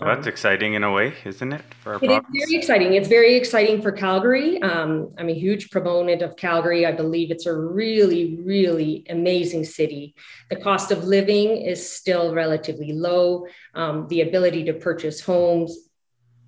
Well, 0.00 0.14
that's 0.14 0.26
um, 0.26 0.32
exciting 0.32 0.74
in 0.74 0.84
a 0.84 0.92
way, 0.92 1.14
isn't 1.24 1.52
it? 1.54 1.62
For 1.80 1.94
our 1.94 2.04
it 2.04 2.10
is 2.10 2.20
very 2.30 2.54
exciting. 2.54 2.92
It's 2.92 3.08
very 3.08 3.34
exciting 3.34 3.80
for 3.80 3.92
Calgary. 3.92 4.60
Um, 4.60 5.14
I'm 5.16 5.30
a 5.30 5.34
huge 5.34 5.70
proponent 5.70 6.20
of 6.20 6.36
Calgary. 6.36 6.84
I 6.84 6.92
believe 6.92 7.30
it's 7.30 7.46
a 7.46 7.56
really, 7.56 8.36
really 8.36 9.06
amazing 9.08 9.64
city. 9.64 10.14
The 10.50 10.56
cost 10.56 10.90
of 10.90 11.04
living 11.04 11.56
is 11.56 11.88
still 11.88 12.34
relatively 12.34 12.92
low. 12.92 13.46
Um, 13.74 14.06
the 14.08 14.20
ability 14.20 14.64
to 14.64 14.74
purchase 14.74 15.22
homes 15.22 15.74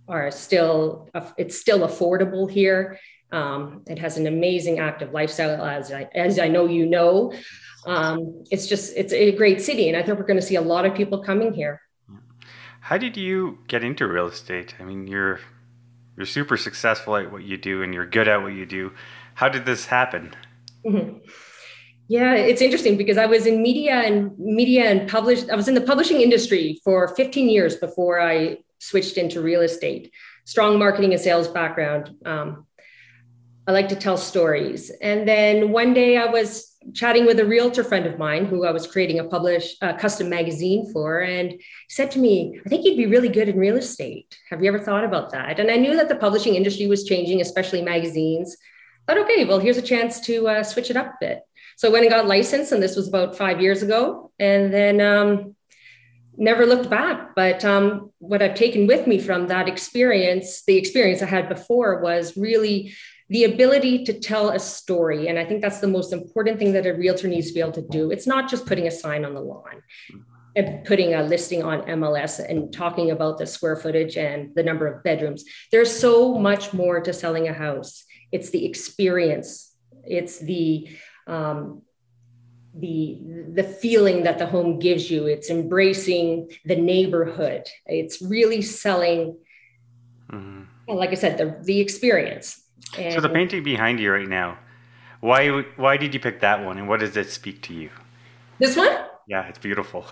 are 0.08 0.30
still 0.30 1.08
it's 1.38 1.58
still 1.58 1.80
affordable 1.80 2.50
here. 2.50 2.98
Um, 3.30 3.82
it 3.86 3.98
has 3.98 4.16
an 4.16 4.26
amazing 4.26 4.78
active 4.78 5.12
lifestyle, 5.12 5.64
as 5.64 5.92
I, 5.92 6.08
as 6.14 6.38
I 6.38 6.48
know 6.48 6.66
you 6.66 6.86
know. 6.86 7.32
Um, 7.86 8.44
it's 8.50 8.66
just 8.66 8.96
it's 8.96 9.12
a 9.12 9.32
great 9.32 9.60
city, 9.60 9.88
and 9.88 9.96
I 9.96 10.02
think 10.02 10.18
we're 10.18 10.26
going 10.26 10.40
to 10.40 10.46
see 10.46 10.56
a 10.56 10.60
lot 10.62 10.84
of 10.84 10.94
people 10.94 11.22
coming 11.22 11.52
here. 11.52 11.80
How 12.80 12.96
did 12.96 13.16
you 13.16 13.58
get 13.68 13.84
into 13.84 14.06
real 14.06 14.26
estate? 14.26 14.74
I 14.80 14.84
mean, 14.84 15.06
you're 15.06 15.40
you're 16.16 16.26
super 16.26 16.56
successful 16.56 17.16
at 17.16 17.30
what 17.30 17.44
you 17.44 17.56
do, 17.56 17.82
and 17.82 17.92
you're 17.92 18.06
good 18.06 18.28
at 18.28 18.42
what 18.42 18.54
you 18.54 18.66
do. 18.66 18.92
How 19.34 19.48
did 19.48 19.66
this 19.66 19.86
happen? 19.86 20.34
Mm-hmm. 20.84 21.18
Yeah, 22.08 22.34
it's 22.34 22.62
interesting 22.62 22.96
because 22.96 23.18
I 23.18 23.26
was 23.26 23.44
in 23.44 23.62
media 23.62 23.96
and 23.96 24.36
media 24.38 24.90
and 24.90 25.08
published. 25.08 25.50
I 25.50 25.56
was 25.56 25.68
in 25.68 25.74
the 25.74 25.82
publishing 25.82 26.22
industry 26.22 26.80
for 26.82 27.14
15 27.14 27.50
years 27.50 27.76
before 27.76 28.20
I 28.20 28.58
switched 28.78 29.18
into 29.18 29.42
real 29.42 29.60
estate. 29.60 30.10
Strong 30.46 30.78
marketing 30.78 31.12
and 31.12 31.20
sales 31.20 31.48
background. 31.48 32.16
Um, 32.24 32.66
I 33.68 33.72
like 33.72 33.90
to 33.90 33.96
tell 33.96 34.16
stories. 34.16 34.90
And 35.02 35.28
then 35.28 35.72
one 35.72 35.92
day 35.92 36.16
I 36.16 36.24
was 36.24 36.74
chatting 36.94 37.26
with 37.26 37.38
a 37.38 37.44
realtor 37.44 37.84
friend 37.84 38.06
of 38.06 38.18
mine 38.18 38.46
who 38.46 38.64
I 38.64 38.70
was 38.70 38.86
creating 38.86 39.18
a 39.18 39.24
publish 39.24 39.76
a 39.82 39.92
custom 39.92 40.30
magazine 40.30 40.90
for, 40.90 41.20
and 41.20 41.50
he 41.52 41.60
said 41.90 42.10
to 42.12 42.18
me, 42.18 42.58
"I 42.64 42.68
think 42.70 42.86
you'd 42.86 42.96
be 42.96 43.04
really 43.04 43.28
good 43.28 43.46
in 43.46 43.58
real 43.58 43.76
estate. 43.76 44.38
Have 44.48 44.62
you 44.62 44.68
ever 44.68 44.78
thought 44.78 45.04
about 45.04 45.32
that?" 45.32 45.60
And 45.60 45.70
I 45.70 45.76
knew 45.76 45.94
that 45.96 46.08
the 46.08 46.16
publishing 46.16 46.54
industry 46.54 46.86
was 46.86 47.04
changing, 47.04 47.42
especially 47.42 47.82
magazines. 47.82 48.56
But 49.06 49.18
okay, 49.18 49.44
well, 49.44 49.58
here's 49.58 49.76
a 49.76 49.82
chance 49.82 50.18
to 50.20 50.48
uh, 50.48 50.62
switch 50.62 50.90
it 50.90 50.96
up 50.96 51.08
a 51.08 51.18
bit. 51.20 51.42
So 51.76 51.88
I 51.88 51.92
went 51.92 52.06
and 52.06 52.14
got 52.14 52.26
licensed, 52.26 52.72
and 52.72 52.82
this 52.82 52.96
was 52.96 53.06
about 53.06 53.36
five 53.36 53.60
years 53.60 53.82
ago, 53.82 54.32
and 54.38 54.72
then 54.72 55.02
um, 55.02 55.56
never 56.38 56.64
looked 56.64 56.88
back. 56.88 57.34
But 57.34 57.66
um, 57.66 58.12
what 58.18 58.40
I've 58.40 58.54
taken 58.54 58.86
with 58.86 59.06
me 59.06 59.18
from 59.18 59.48
that 59.48 59.68
experience, 59.68 60.62
the 60.64 60.78
experience 60.78 61.20
I 61.20 61.26
had 61.26 61.50
before, 61.50 62.00
was 62.00 62.34
really 62.34 62.94
the 63.28 63.44
ability 63.44 64.04
to 64.04 64.18
tell 64.18 64.50
a 64.50 64.58
story. 64.58 65.28
And 65.28 65.38
I 65.38 65.44
think 65.44 65.60
that's 65.60 65.80
the 65.80 65.88
most 65.88 66.12
important 66.12 66.58
thing 66.58 66.72
that 66.72 66.86
a 66.86 66.94
realtor 66.94 67.28
needs 67.28 67.48
to 67.48 67.54
be 67.54 67.60
able 67.60 67.72
to 67.72 67.82
do. 67.82 68.10
It's 68.10 68.26
not 68.26 68.48
just 68.48 68.66
putting 68.66 68.86
a 68.86 68.90
sign 68.90 69.24
on 69.24 69.34
the 69.34 69.40
lawn 69.40 69.82
and 70.56 70.84
putting 70.84 71.14
a 71.14 71.22
listing 71.22 71.62
on 71.62 71.82
MLS 71.82 72.44
and 72.44 72.72
talking 72.72 73.10
about 73.10 73.38
the 73.38 73.46
square 73.46 73.76
footage 73.76 74.16
and 74.16 74.54
the 74.54 74.62
number 74.62 74.86
of 74.86 75.02
bedrooms. 75.04 75.44
There's 75.70 75.94
so 75.94 76.38
much 76.38 76.72
more 76.72 77.00
to 77.00 77.12
selling 77.12 77.48
a 77.48 77.52
house. 77.52 78.04
It's 78.32 78.50
the 78.50 78.64
experience. 78.64 79.74
It's 80.04 80.38
the 80.38 80.88
um, 81.26 81.82
the 82.74 83.18
the 83.52 83.64
feeling 83.64 84.22
that 84.22 84.38
the 84.38 84.46
home 84.46 84.78
gives 84.78 85.10
you. 85.10 85.26
It's 85.26 85.50
embracing 85.50 86.50
the 86.64 86.76
neighborhood. 86.76 87.68
It's 87.84 88.22
really 88.22 88.62
selling. 88.62 89.36
Mm-hmm. 90.32 90.92
Like 90.92 91.10
I 91.10 91.14
said, 91.14 91.36
the 91.36 91.58
the 91.62 91.80
experience 91.80 92.67
and 92.96 93.14
so 93.14 93.20
the 93.20 93.28
painting 93.28 93.62
behind 93.62 94.00
you 94.00 94.12
right 94.12 94.28
now, 94.28 94.58
why 95.20 95.48
why 95.76 95.96
did 95.96 96.14
you 96.14 96.20
pick 96.20 96.40
that 96.40 96.64
one, 96.64 96.78
and 96.78 96.88
what 96.88 97.00
does 97.00 97.16
it 97.16 97.30
speak 97.30 97.62
to 97.62 97.74
you? 97.74 97.90
This 98.58 98.76
one? 98.76 98.96
Yeah, 99.26 99.46
it's 99.48 99.58
beautiful. 99.58 100.06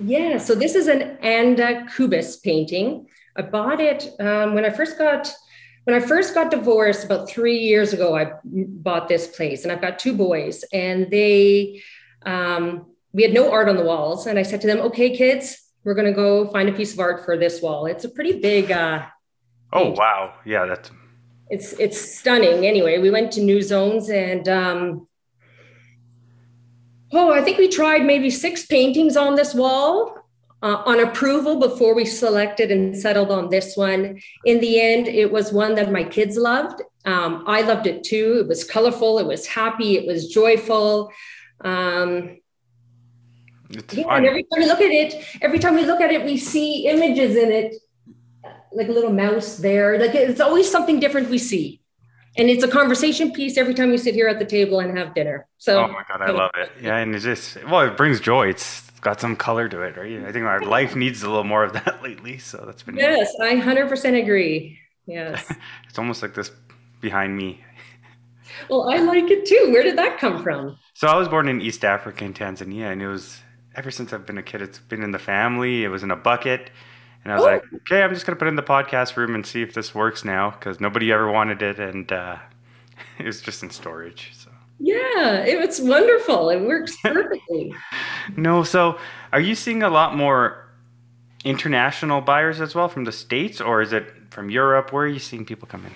Yeah, 0.00 0.38
so 0.38 0.54
this 0.54 0.74
is 0.74 0.88
an 0.88 1.18
Anda 1.22 1.86
Kubis 1.86 2.42
painting. 2.42 3.06
I 3.36 3.42
bought 3.42 3.80
it 3.80 4.08
um, 4.20 4.54
when 4.54 4.64
I 4.64 4.70
first 4.70 4.98
got 4.98 5.32
when 5.84 5.94
I 5.94 6.00
first 6.00 6.34
got 6.34 6.50
divorced 6.50 7.04
about 7.04 7.28
three 7.28 7.58
years 7.58 7.92
ago. 7.92 8.16
I 8.16 8.32
bought 8.44 9.08
this 9.08 9.26
place, 9.28 9.64
and 9.64 9.72
I've 9.72 9.80
got 9.80 9.98
two 9.98 10.14
boys, 10.14 10.64
and 10.72 11.10
they 11.10 11.82
um, 12.24 12.86
we 13.12 13.22
had 13.22 13.32
no 13.32 13.50
art 13.52 13.68
on 13.68 13.76
the 13.76 13.84
walls, 13.84 14.26
and 14.26 14.38
I 14.38 14.42
said 14.42 14.60
to 14.62 14.66
them, 14.66 14.78
"Okay, 14.80 15.16
kids, 15.16 15.62
we're 15.84 15.94
going 15.94 16.06
to 16.06 16.12
go 16.12 16.50
find 16.50 16.68
a 16.68 16.72
piece 16.72 16.92
of 16.92 17.00
art 17.00 17.24
for 17.24 17.36
this 17.36 17.60
wall. 17.60 17.86
It's 17.86 18.04
a 18.04 18.08
pretty 18.08 18.40
big." 18.40 18.72
Uh, 18.72 19.06
oh 19.72 19.90
wow! 19.90 20.34
Yeah, 20.44 20.66
that's 20.66 20.90
it's 21.50 21.72
it's 21.74 22.18
stunning. 22.18 22.66
Anyway, 22.66 22.98
we 22.98 23.10
went 23.10 23.32
to 23.32 23.40
Newzones 23.40 24.10
and 24.10 24.48
um, 24.48 25.08
oh, 27.12 27.32
I 27.32 27.42
think 27.42 27.58
we 27.58 27.68
tried 27.68 28.04
maybe 28.04 28.30
six 28.30 28.66
paintings 28.66 29.16
on 29.16 29.34
this 29.34 29.54
wall 29.54 30.16
uh, 30.62 30.82
on 30.86 31.00
approval 31.00 31.60
before 31.60 31.94
we 31.94 32.06
selected 32.06 32.70
and 32.70 32.96
settled 32.96 33.30
on 33.30 33.50
this 33.50 33.76
one. 33.76 34.18
In 34.46 34.60
the 34.60 34.80
end, 34.80 35.06
it 35.06 35.30
was 35.30 35.52
one 35.52 35.74
that 35.74 35.92
my 35.92 36.02
kids 36.02 36.36
loved. 36.36 36.80
Um, 37.04 37.44
I 37.46 37.60
loved 37.60 37.86
it 37.86 38.02
too. 38.02 38.38
It 38.40 38.48
was 38.48 38.64
colorful. 38.64 39.18
It 39.18 39.26
was 39.26 39.46
happy. 39.46 39.96
It 39.96 40.06
was 40.06 40.28
joyful. 40.28 41.12
Um, 41.60 42.38
yeah, 43.92 44.16
and 44.16 44.26
every 44.26 44.44
time 44.44 44.60
we 44.60 44.66
look 44.66 44.80
at 44.80 44.90
it, 44.90 45.24
every 45.42 45.58
time 45.58 45.74
we 45.74 45.84
look 45.84 46.00
at 46.00 46.10
it, 46.10 46.24
we 46.24 46.36
see 46.36 46.86
images 46.86 47.36
in 47.36 47.50
it 47.50 47.74
like 48.74 48.88
a 48.88 48.92
little 48.92 49.12
mouse 49.12 49.56
there. 49.58 49.98
Like 49.98 50.14
it's 50.14 50.40
always 50.40 50.70
something 50.70 51.00
different 51.00 51.30
we 51.30 51.38
see. 51.38 51.80
And 52.36 52.50
it's 52.50 52.64
a 52.64 52.68
conversation 52.68 53.32
piece 53.32 53.56
every 53.56 53.74
time 53.74 53.92
you 53.92 53.98
sit 53.98 54.14
here 54.14 54.26
at 54.26 54.40
the 54.40 54.44
table 54.44 54.80
and 54.80 54.96
have 54.98 55.14
dinner. 55.14 55.46
So 55.58 55.84
Oh 55.84 55.88
my 55.88 56.02
god, 56.08 56.20
I 56.20 56.30
love 56.30 56.50
it. 56.56 56.70
Yeah, 56.80 56.96
and 56.98 57.14
it 57.14 57.20
just 57.20 57.62
well, 57.64 57.82
it 57.82 57.96
brings 57.96 58.20
joy. 58.20 58.48
It's 58.48 58.90
got 59.00 59.20
some 59.20 59.36
color 59.36 59.68
to 59.68 59.82
it, 59.82 59.96
right? 59.96 60.24
I 60.24 60.32
think 60.32 60.46
our 60.46 60.60
life 60.60 60.96
needs 60.96 61.22
a 61.22 61.28
little 61.28 61.44
more 61.44 61.62
of 61.62 61.72
that 61.74 62.02
lately. 62.02 62.38
So 62.38 62.62
that's 62.66 62.82
been 62.82 62.96
Yes, 62.96 63.32
I 63.40 63.54
100% 63.56 64.20
agree. 64.20 64.78
Yes. 65.06 65.44
it's 65.88 65.98
almost 65.98 66.22
like 66.22 66.34
this 66.34 66.50
behind 67.00 67.36
me. 67.36 67.62
Well, 68.68 68.88
I 68.88 68.98
like 68.98 69.30
it 69.30 69.46
too. 69.46 69.70
Where 69.72 69.82
did 69.82 69.98
that 69.98 70.18
come 70.18 70.42
from? 70.42 70.78
So 70.94 71.08
I 71.08 71.16
was 71.16 71.28
born 71.28 71.48
in 71.48 71.60
East 71.60 71.84
Africa 71.84 72.24
in 72.24 72.34
Tanzania, 72.34 72.92
and 72.92 73.02
it 73.02 73.08
was 73.08 73.40
ever 73.74 73.90
since 73.90 74.12
I've 74.12 74.26
been 74.26 74.38
a 74.38 74.42
kid, 74.42 74.62
it's 74.62 74.78
been 74.78 75.02
in 75.02 75.10
the 75.10 75.18
family. 75.18 75.82
It 75.84 75.88
was 75.88 76.02
in 76.02 76.10
a 76.10 76.16
bucket. 76.16 76.70
And 77.24 77.32
I 77.32 77.36
was 77.36 77.44
oh. 77.44 77.46
like, 77.46 77.64
okay, 77.74 78.02
I'm 78.02 78.12
just 78.12 78.26
going 78.26 78.36
to 78.36 78.38
put 78.38 78.46
it 78.46 78.50
in 78.50 78.56
the 78.56 78.62
podcast 78.62 79.16
room 79.16 79.34
and 79.34 79.46
see 79.46 79.62
if 79.62 79.72
this 79.72 79.94
works 79.94 80.24
now 80.24 80.50
because 80.50 80.78
nobody 80.78 81.10
ever 81.10 81.30
wanted 81.30 81.62
it. 81.62 81.78
And 81.78 82.10
uh, 82.12 82.36
it 83.18 83.24
was 83.26 83.40
just 83.40 83.62
in 83.62 83.70
storage. 83.70 84.32
So. 84.36 84.50
Yeah, 84.78 85.38
it, 85.38 85.62
it's 85.62 85.80
wonderful. 85.80 86.50
It 86.50 86.60
works 86.60 86.96
perfectly. 87.02 87.74
no, 88.36 88.62
so 88.62 88.98
are 89.32 89.40
you 89.40 89.54
seeing 89.54 89.82
a 89.82 89.90
lot 89.90 90.16
more 90.16 90.68
international 91.44 92.20
buyers 92.20 92.60
as 92.60 92.74
well 92.74 92.88
from 92.88 93.04
the 93.04 93.12
States 93.12 93.60
or 93.60 93.80
is 93.80 93.92
it 93.92 94.06
from 94.30 94.50
Europe? 94.50 94.92
Where 94.92 95.04
are 95.04 95.08
you 95.08 95.18
seeing 95.18 95.44
people 95.44 95.66
come 95.66 95.86
in? 95.86 95.92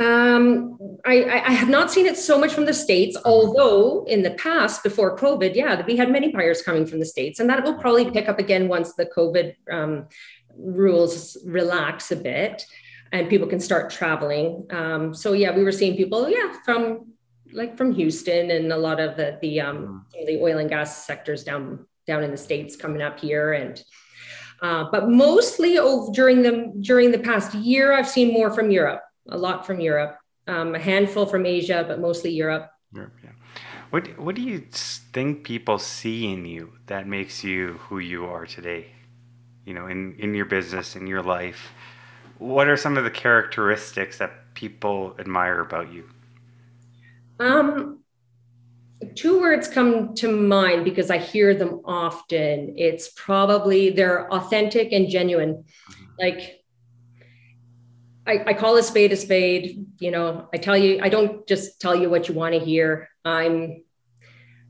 Um, 0.00 0.78
I, 1.04 1.24
I, 1.24 1.50
have 1.50 1.68
not 1.68 1.90
seen 1.90 2.06
it 2.06 2.16
so 2.16 2.38
much 2.38 2.54
from 2.54 2.64
the 2.64 2.72
States, 2.72 3.18
mm-hmm. 3.18 3.28
although 3.28 4.04
in 4.04 4.22
the 4.22 4.30
past, 4.30 4.82
before 4.82 5.14
COVID, 5.14 5.54
yeah, 5.54 5.84
we 5.84 5.94
had 5.94 6.10
many 6.10 6.32
buyers 6.32 6.62
coming 6.62 6.86
from 6.86 7.00
the 7.00 7.04
States, 7.04 7.38
and 7.38 7.50
that 7.50 7.62
will 7.62 7.74
probably 7.74 8.10
pick 8.10 8.26
up 8.26 8.38
again 8.38 8.66
once 8.66 8.94
the 8.94 9.04
COVID 9.04 9.56
um, 9.70 10.08
rules 10.56 11.36
relax 11.44 12.10
a 12.12 12.16
bit 12.16 12.64
and 13.12 13.28
people 13.28 13.48
can 13.48 13.60
start 13.60 13.90
traveling. 13.90 14.66
Um, 14.70 15.14
so 15.14 15.32
yeah, 15.32 15.54
we 15.54 15.64
were 15.64 15.72
seeing 15.72 15.96
people, 15.96 16.28
yeah, 16.28 16.54
from 16.64 17.12
like 17.52 17.76
from 17.76 17.92
Houston 17.92 18.50
and 18.50 18.72
a 18.72 18.76
lot 18.76 19.00
of 19.00 19.16
the 19.16 19.38
the 19.40 19.60
um, 19.60 20.06
mm. 20.14 20.26
the 20.26 20.40
oil 20.40 20.58
and 20.58 20.70
gas 20.70 21.06
sectors 21.06 21.44
down 21.44 21.86
down 22.06 22.22
in 22.22 22.30
the 22.30 22.36
states 22.36 22.76
coming 22.76 23.02
up 23.02 23.18
here, 23.18 23.52
and 23.52 23.82
uh, 24.62 24.84
but 24.90 25.08
mostly 25.08 25.78
over, 25.78 26.12
during 26.12 26.42
the 26.42 26.72
during 26.80 27.10
the 27.10 27.18
past 27.18 27.54
year, 27.54 27.92
I've 27.92 28.08
seen 28.08 28.32
more 28.32 28.50
from 28.50 28.70
Europe, 28.70 29.02
a 29.28 29.38
lot 29.38 29.66
from 29.66 29.80
Europe, 29.80 30.16
um, 30.46 30.74
a 30.74 30.78
handful 30.78 31.26
from 31.26 31.46
Asia, 31.46 31.84
but 31.86 32.00
mostly 32.00 32.30
Europe. 32.30 32.70
Europe, 32.92 33.14
yeah. 33.24 33.30
What 33.90 34.18
What 34.18 34.36
do 34.36 34.42
you 34.42 34.66
think 35.12 35.42
people 35.42 35.78
see 35.78 36.32
in 36.32 36.44
you 36.44 36.74
that 36.86 37.06
makes 37.08 37.42
you 37.42 37.80
who 37.88 37.98
you 37.98 38.26
are 38.26 38.46
today? 38.46 38.99
You 39.64 39.74
know, 39.74 39.86
in 39.86 40.14
in 40.18 40.34
your 40.34 40.46
business, 40.46 40.96
in 40.96 41.06
your 41.06 41.22
life, 41.22 41.72
what 42.38 42.68
are 42.68 42.76
some 42.76 42.96
of 42.96 43.04
the 43.04 43.10
characteristics 43.10 44.18
that 44.18 44.54
people 44.54 45.14
admire 45.18 45.60
about 45.60 45.92
you? 45.92 46.08
Um, 47.38 48.00
two 49.14 49.40
words 49.40 49.68
come 49.68 50.14
to 50.16 50.30
mind 50.30 50.84
because 50.84 51.10
I 51.10 51.18
hear 51.18 51.54
them 51.54 51.80
often. 51.84 52.74
It's 52.76 53.08
probably 53.08 53.90
they're 53.90 54.32
authentic 54.32 54.92
and 54.92 55.08
genuine. 55.08 55.64
Mm-hmm. 55.64 56.04
Like 56.18 56.60
I, 58.26 58.50
I, 58.50 58.54
call 58.54 58.76
a 58.76 58.82
spade 58.82 59.12
a 59.12 59.16
spade. 59.16 59.86
You 59.98 60.10
know, 60.10 60.48
I 60.52 60.58
tell 60.58 60.76
you, 60.76 61.00
I 61.02 61.08
don't 61.08 61.46
just 61.46 61.80
tell 61.80 61.94
you 61.94 62.10
what 62.10 62.28
you 62.28 62.34
want 62.34 62.54
to 62.54 62.60
hear. 62.60 63.08
I'm, 63.24 63.82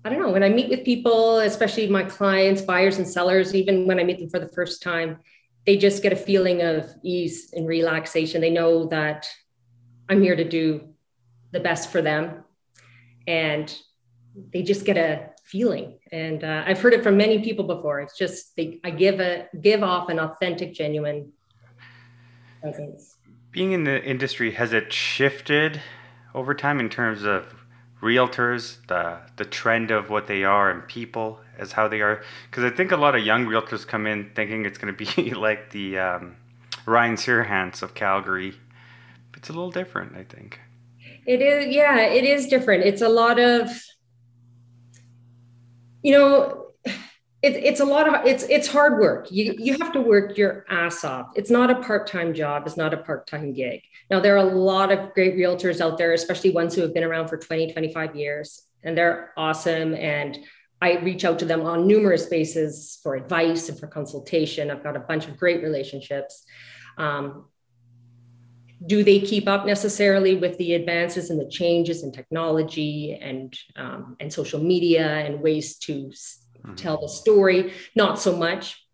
I 0.05 0.09
don't 0.09 0.21
know, 0.21 0.31
when 0.31 0.43
I 0.43 0.49
meet 0.49 0.71
with 0.71 0.85
people, 0.85 1.39
especially 1.41 1.87
my 1.89 2.05
clients, 2.05 2.63
buyers 2.63 2.99
and 2.99 3.07
sellers, 3.07 3.55
even 3.55 3.87
when 3.87 3.99
I 3.99 4.05
meet 4.05 4.19
them 4.19 4.31
for 4.31 4.39
the 4.39 4.49
first 4.49 4.83
time, 4.83 5.19
they 5.67 5.77
just 5.77 6.03
get 6.03 6.13
a 6.13 6.17
feeling 6.17 6.63
of 6.63 6.91
ease 7.03 7.53
and 7.53 7.67
relaxation. 7.67 8.41
They 8.41 8.51
know 8.51 8.87
that 8.87 9.29
I'm 10.09 10.23
here 10.23 10.37
to 10.37 10.49
do 10.49 10.89
the 11.53 11.61
best 11.61 11.91
for 11.91 12.01
them. 12.01 12.45
And 13.27 13.75
they 14.53 14.63
just 14.63 14.87
get 14.87 14.97
a 14.97 15.31
feeling. 15.45 15.99
And 16.11 16.45
uh, 16.45 16.65
I've 16.67 16.81
heard 16.81 16.95
it 16.95 17.03
from 17.03 17.17
many 17.17 17.41
people 17.41 17.67
before. 17.67 18.01
It's 18.01 18.17
just, 18.17 18.57
they, 18.57 18.81
I 18.83 18.91
give 18.91 19.21
a, 19.21 19.49
give 19.61 19.83
off 19.83 20.09
an 20.09 20.19
authentic, 20.19 20.73
genuine 20.73 21.33
presence 22.63 23.17
being 23.53 23.73
in 23.73 23.85
the 23.85 24.03
industry, 24.05 24.53
has 24.53 24.73
it 24.73 24.93
shifted 24.93 25.81
over 26.35 26.55
time 26.55 26.79
in 26.79 26.89
terms 26.89 27.25
of 27.25 27.45
realtors, 28.01 28.79
the 28.87 29.19
the 29.37 29.45
trend 29.45 29.91
of 29.91 30.11
what 30.11 30.27
they 30.27 30.45
are, 30.45 30.71
and 30.71 30.87
people 30.89 31.41
as 31.59 31.73
how 31.73 31.89
they 31.89 32.01
are? 32.01 32.23
Because 32.51 32.65
I 32.65 32.71
think 32.71 32.93
a 32.93 32.97
lot 32.97 33.15
of 33.15 33.25
young 33.25 33.47
realtors 33.47 33.87
come 33.87 34.07
in 34.07 34.31
thinking 34.35 34.65
it's 34.65 34.79
going 34.79 34.95
to 34.95 35.15
be 35.15 35.31
like 35.35 35.71
the 35.71 35.99
um, 35.99 36.37
Ryan 36.87 37.17
Serhants 37.17 37.83
of 37.83 37.95
Calgary. 37.95 38.55
It's 39.37 39.49
a 39.49 39.53
little 39.53 39.71
different, 39.71 40.17
I 40.17 40.25
think. 40.25 40.61
It 41.27 41.41
is, 41.41 41.75
yeah, 41.75 42.01
it 42.01 42.25
is 42.25 42.47
different. 42.49 42.85
It's 42.85 43.03
a 43.03 43.09
lot 43.09 43.39
of, 43.39 43.71
you 46.03 46.13
know, 46.13 46.70
it, 47.43 47.57
it's 47.57 47.81
a 47.81 47.85
lot 47.85 48.07
of 48.07 48.27
it's 48.27 48.45
it's 48.45 48.69
hard 48.69 49.01
work. 49.01 49.31
You 49.31 49.55
you 49.59 49.79
have 49.79 49.93
to 49.93 50.01
work 50.01 50.37
your 50.37 50.67
ass 50.69 51.05
off. 51.05 51.29
It's 51.35 51.51
not 51.51 51.71
a 51.71 51.81
part-time 51.83 52.35
job. 52.35 52.67
It's 52.67 52.77
not 52.77 52.93
a 52.93 52.99
part-time 52.99 53.55
gig. 53.55 53.83
Now 54.11 54.21
there 54.21 54.35
are 54.35 54.47
a 54.47 54.55
lot 54.55 54.93
of 54.93 55.15
great 55.15 55.37
realtors 55.37 55.81
out 55.81 55.97
there 55.97 56.13
especially 56.13 56.51
ones 56.51 56.75
who 56.75 56.83
have 56.83 56.93
been 56.93 57.05
around 57.05 57.29
for 57.29 57.39
20 57.39 57.73
25 57.73 58.15
years 58.15 58.67
and 58.83 58.97
they're 58.97 59.33
awesome. 59.37 59.95
And 59.95 60.39
i 60.83 60.97
reach 60.99 61.25
out 61.25 61.39
to 61.39 61.45
them 61.45 61.63
on 61.63 61.87
numerous 61.87 62.27
bases 62.27 63.01
for 63.03 63.15
advice 63.15 63.69
and 63.69 63.79
for 63.79 63.87
consultation. 63.87 64.71
I've 64.71 64.83
got 64.83 64.97
a 64.97 65.01
bunch 65.01 65.27
of 65.27 65.37
great 65.37 65.63
relationships. 65.63 66.45
Um, 66.99 67.47
do 68.87 69.05
they 69.05 69.21
keep 69.21 69.47
up 69.47 69.67
necessarily 69.67 70.37
with 70.37 70.57
the 70.57 70.73
advances 70.75 71.29
and 71.29 71.39
the 71.39 71.51
changes 71.51 72.03
in 72.03 72.13
technology 72.13 73.19
and 73.21 73.55
um, 73.77 74.17
and 74.21 74.33
social 74.33 74.59
media 74.59 75.07
and 75.07 75.43
ways 75.43 75.77
to 75.77 76.11
mm-hmm. 76.63 76.75
tell 76.75 77.01
the 77.01 77.09
story. 77.09 77.73
Not 77.95 78.19
so 78.19 78.37
much. 78.37 78.87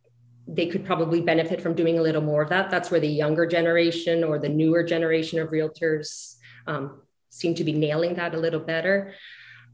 They 0.48 0.66
could 0.66 0.84
probably 0.84 1.20
benefit 1.20 1.60
from 1.60 1.74
doing 1.74 1.98
a 1.98 2.02
little 2.02 2.22
more 2.22 2.42
of 2.42 2.50
that. 2.50 2.70
That's 2.70 2.90
where 2.90 3.00
the 3.00 3.08
younger 3.08 3.46
generation 3.46 4.22
or 4.22 4.38
the 4.38 4.48
newer 4.48 4.84
generation 4.84 5.40
of 5.40 5.48
realtors 5.50 6.36
um, 6.66 7.02
seem 7.30 7.54
to 7.56 7.64
be 7.64 7.72
nailing 7.72 8.14
that 8.14 8.34
a 8.34 8.38
little 8.38 8.60
better. 8.60 9.14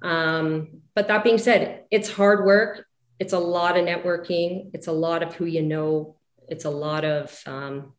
Um, 0.02 0.80
but 0.94 1.08
that 1.08 1.24
being 1.24 1.38
said, 1.38 1.84
it's 1.90 2.10
hard 2.10 2.44
work. 2.44 2.86
It's 3.18 3.34
a 3.34 3.38
lot 3.38 3.76
of 3.76 3.84
networking. 3.84 4.70
It's 4.72 4.86
a 4.86 4.92
lot 4.92 5.22
of 5.22 5.34
who 5.34 5.44
you 5.44 5.62
know. 5.62 6.16
It's 6.48 6.64
a 6.64 6.70
lot 6.70 7.04
of 7.04 7.40
um, 7.46 7.92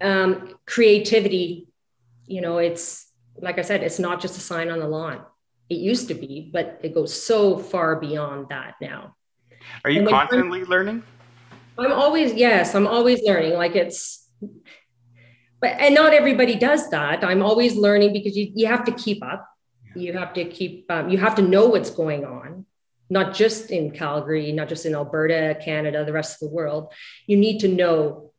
um, 0.00 0.54
creativity. 0.66 1.68
You 2.26 2.40
know, 2.42 2.58
it's 2.58 3.10
like 3.36 3.58
I 3.58 3.62
said, 3.62 3.82
it's 3.82 3.98
not 3.98 4.20
just 4.20 4.36
a 4.36 4.40
sign 4.40 4.70
on 4.70 4.80
the 4.80 4.88
lawn 4.88 5.24
it 5.70 5.76
used 5.76 6.08
to 6.08 6.14
be, 6.14 6.50
but 6.52 6.80
it 6.82 6.92
goes 6.92 7.14
so 7.14 7.56
far 7.56 7.96
beyond 8.00 8.48
that 8.50 8.74
now. 8.82 9.14
Are 9.84 9.90
you 9.90 10.06
constantly 10.06 10.64
learning? 10.64 11.04
I'm 11.78 11.92
always, 11.92 12.34
yes, 12.34 12.74
I'm 12.74 12.86
always 12.86 13.22
learning. 13.22 13.54
Like 13.54 13.76
it's, 13.76 14.28
but, 15.60 15.76
and 15.78 15.94
not 15.94 16.12
everybody 16.12 16.56
does 16.56 16.90
that. 16.90 17.22
I'm 17.22 17.42
always 17.42 17.76
learning 17.76 18.12
because 18.12 18.36
you, 18.36 18.50
you 18.54 18.66
have 18.66 18.84
to 18.84 18.92
keep 18.92 19.22
up. 19.24 19.46
You 19.94 20.12
have 20.12 20.32
to 20.34 20.44
keep, 20.44 20.90
um, 20.90 21.08
you 21.08 21.18
have 21.18 21.34
to 21.36 21.42
know 21.42 21.68
what's 21.68 21.90
going 21.90 22.24
on, 22.24 22.66
not 23.08 23.34
just 23.34 23.70
in 23.70 23.90
Calgary, 23.92 24.52
not 24.52 24.68
just 24.68 24.86
in 24.86 24.94
Alberta, 24.94 25.58
Canada, 25.64 26.04
the 26.04 26.12
rest 26.12 26.42
of 26.42 26.48
the 26.48 26.54
world. 26.54 26.92
You 27.26 27.36
need 27.36 27.60
to 27.60 27.68
know 27.68 28.32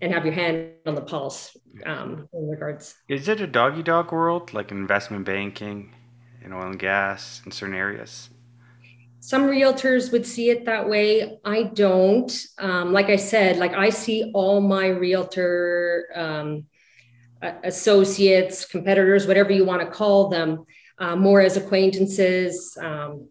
and 0.00 0.12
have 0.12 0.24
your 0.24 0.34
hand 0.34 0.72
on 0.86 0.94
the 0.94 1.00
pulse 1.00 1.56
um, 1.84 2.28
in 2.32 2.48
regards. 2.48 2.94
Is 3.08 3.28
it 3.28 3.40
a 3.40 3.46
doggy 3.46 3.82
dog 3.82 4.12
world 4.12 4.52
like 4.52 4.70
investment 4.70 5.24
banking? 5.24 5.94
In 6.46 6.52
oil 6.52 6.70
and 6.70 6.78
gas 6.78 7.42
in 7.44 7.52
certain 7.52 7.74
areas? 7.74 8.30
Some 9.20 9.48
realtors 9.48 10.12
would 10.12 10.24
see 10.24 10.50
it 10.50 10.64
that 10.66 10.88
way. 10.88 11.38
I 11.44 11.64
don't. 11.64 12.32
Um, 12.58 12.92
like 12.92 13.06
I 13.06 13.16
said, 13.16 13.56
like 13.56 13.74
I 13.74 13.90
see 13.90 14.30
all 14.32 14.60
my 14.60 14.86
realtor 14.86 16.06
um, 16.14 16.66
associates, 17.64 18.64
competitors, 18.64 19.26
whatever 19.26 19.50
you 19.50 19.64
want 19.64 19.82
to 19.82 19.88
call 19.88 20.28
them, 20.28 20.64
uh, 20.98 21.16
more 21.16 21.40
as 21.40 21.56
acquaintances. 21.56 22.78
Um, 22.80 23.28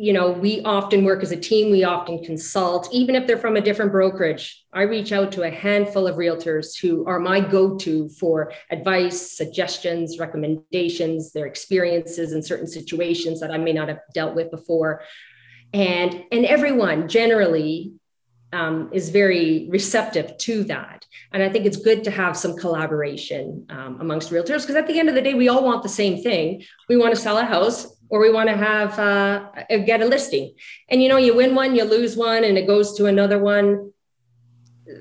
you 0.00 0.14
know, 0.14 0.30
we 0.30 0.62
often 0.62 1.04
work 1.04 1.22
as 1.22 1.30
a 1.30 1.36
team, 1.36 1.70
we 1.70 1.84
often 1.84 2.24
consult, 2.24 2.88
even 2.90 3.14
if 3.14 3.26
they're 3.26 3.36
from 3.36 3.56
a 3.56 3.60
different 3.60 3.92
brokerage. 3.92 4.64
I 4.72 4.82
reach 4.82 5.12
out 5.12 5.30
to 5.32 5.42
a 5.42 5.50
handful 5.50 6.06
of 6.06 6.16
realtors 6.16 6.78
who 6.78 7.04
are 7.04 7.20
my 7.20 7.40
go 7.40 7.76
to 7.76 8.08
for 8.08 8.52
advice, 8.70 9.36
suggestions, 9.36 10.18
recommendations, 10.18 11.32
their 11.32 11.46
experiences 11.46 12.32
in 12.32 12.42
certain 12.42 12.66
situations 12.66 13.40
that 13.40 13.50
I 13.50 13.58
may 13.58 13.74
not 13.74 13.88
have 13.88 14.00
dealt 14.14 14.34
with 14.34 14.50
before. 14.50 15.02
And, 15.74 16.24
and 16.32 16.46
everyone 16.46 17.06
generally 17.06 17.92
um, 18.54 18.88
is 18.92 19.10
very 19.10 19.68
receptive 19.70 20.36
to 20.38 20.64
that. 20.64 21.04
And 21.32 21.42
I 21.42 21.50
think 21.50 21.66
it's 21.66 21.76
good 21.76 22.04
to 22.04 22.10
have 22.10 22.36
some 22.38 22.56
collaboration 22.56 23.66
um, 23.68 23.98
amongst 24.00 24.30
realtors 24.30 24.62
because 24.62 24.76
at 24.76 24.86
the 24.86 24.98
end 24.98 25.10
of 25.10 25.14
the 25.14 25.22
day, 25.22 25.34
we 25.34 25.48
all 25.48 25.62
want 25.62 25.82
the 25.82 25.90
same 25.90 26.22
thing. 26.22 26.64
We 26.88 26.96
want 26.96 27.14
to 27.14 27.20
sell 27.20 27.36
a 27.36 27.44
house 27.44 27.86
or 28.10 28.20
we 28.20 28.30
want 28.30 28.48
to 28.48 28.56
have 28.56 28.98
uh, 28.98 29.50
get 29.86 30.02
a 30.02 30.04
listing. 30.04 30.54
And 30.88 31.02
you 31.02 31.08
know 31.08 31.16
you 31.16 31.34
win 31.34 31.54
one 31.54 31.74
you 31.74 31.84
lose 31.84 32.16
one 32.16 32.44
and 32.44 32.58
it 32.58 32.66
goes 32.66 32.96
to 32.98 33.06
another 33.06 33.38
one. 33.38 33.92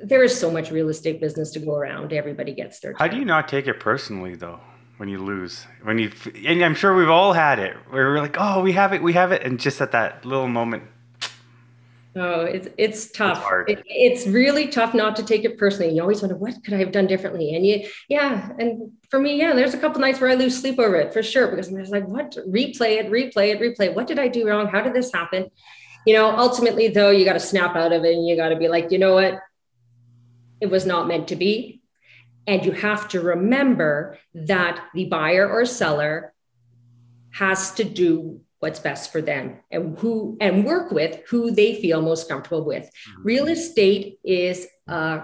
There 0.03 0.23
is 0.23 0.39
so 0.39 0.51
much 0.51 0.71
real 0.71 0.89
estate 0.89 1.19
business 1.19 1.51
to 1.51 1.59
go 1.59 1.75
around. 1.75 2.13
Everybody 2.13 2.53
gets 2.53 2.79
their 2.79 2.93
how 2.97 3.07
do 3.07 3.17
you 3.17 3.25
not 3.25 3.47
take 3.47 3.67
it 3.67 3.79
personally 3.79 4.35
though 4.35 4.59
when 4.97 5.09
you 5.09 5.17
lose? 5.17 5.65
When 5.83 5.97
you 5.97 6.11
and 6.45 6.63
i'm 6.63 6.75
sure 6.75 6.95
we've 6.95 7.09
all 7.09 7.33
had 7.33 7.59
it 7.59 7.75
where 7.89 8.11
we're 8.11 8.21
like 8.21 8.37
oh 8.39 8.61
we 8.61 8.73
have 8.73 8.93
it 8.93 9.01
we 9.01 9.13
have 9.13 9.31
it 9.31 9.43
and 9.43 9.59
just 9.59 9.81
at 9.81 9.91
that 9.91 10.23
little 10.23 10.47
moment 10.47 10.83
Oh, 12.15 12.41
it's 12.41 12.67
it's 12.77 13.11
tough. 13.11 13.45
It's, 13.67 13.81
it, 13.81 13.85
it's 13.87 14.27
really 14.27 14.67
tough 14.67 14.95
not 14.95 15.15
to 15.17 15.23
take 15.23 15.45
it 15.45 15.59
personally. 15.59 15.93
You 15.93 16.01
always 16.01 16.21
wonder 16.21 16.35
what 16.35 16.55
could 16.63 16.73
I 16.73 16.77
have 16.77 16.91
done 16.91 17.05
differently, 17.05 17.55
and 17.55 17.65
you, 17.65 17.87
yeah. 18.07 18.49
And 18.57 18.93
for 19.09 19.19
me, 19.19 19.37
yeah, 19.37 19.53
there's 19.53 19.75
a 19.75 19.77
couple 19.77 20.01
nights 20.01 20.19
where 20.19 20.29
I 20.29 20.33
lose 20.33 20.59
sleep 20.59 20.79
over 20.79 20.95
it 20.95 21.13
for 21.13 21.21
sure 21.21 21.47
because 21.47 21.67
I'm 21.67 21.77
just 21.77 21.91
like, 21.91 22.07
what? 22.07 22.31
Replay 22.47 22.97
it, 22.97 23.11
replay 23.11 23.53
it, 23.53 23.59
replay. 23.59 23.87
It. 23.87 23.95
What 23.95 24.07
did 24.07 24.17
I 24.17 24.27
do 24.27 24.47
wrong? 24.47 24.67
How 24.67 24.81
did 24.81 24.93
this 24.93 25.13
happen? 25.13 25.51
You 26.07 26.15
know, 26.15 26.35
ultimately 26.35 26.87
though, 26.87 27.11
you 27.11 27.25
got 27.25 27.33
to 27.33 27.39
snap 27.39 27.75
out 27.75 27.93
of 27.93 28.03
it 28.03 28.15
and 28.15 28.27
you 28.27 28.35
got 28.35 28.49
to 28.49 28.55
be 28.55 28.67
like, 28.67 28.91
you 28.91 28.97
know 28.97 29.13
what? 29.13 29.39
It 30.61 30.69
was 30.71 30.87
not 30.87 31.07
meant 31.07 31.27
to 31.27 31.35
be, 31.35 31.81
and 32.47 32.65
you 32.65 32.71
have 32.71 33.07
to 33.09 33.21
remember 33.21 34.17
that 34.33 34.83
the 34.95 35.05
buyer 35.05 35.47
or 35.47 35.65
seller 35.65 36.33
has 37.31 37.71
to 37.75 37.83
do 37.83 38.41
what's 38.59 38.79
best 38.79 39.11
for 39.11 39.21
them 39.21 39.57
and 39.71 39.97
who 39.99 40.37
and 40.41 40.65
work 40.65 40.91
with 40.91 41.21
who 41.29 41.51
they 41.51 41.81
feel 41.81 42.01
most 42.01 42.27
comfortable 42.27 42.65
with. 42.65 42.85
Mm-hmm. 42.85 43.23
Real 43.23 43.47
estate 43.47 44.19
is 44.23 44.67
a 44.87 45.23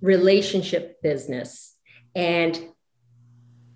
relationship 0.00 1.02
business 1.02 1.76
and 2.14 2.58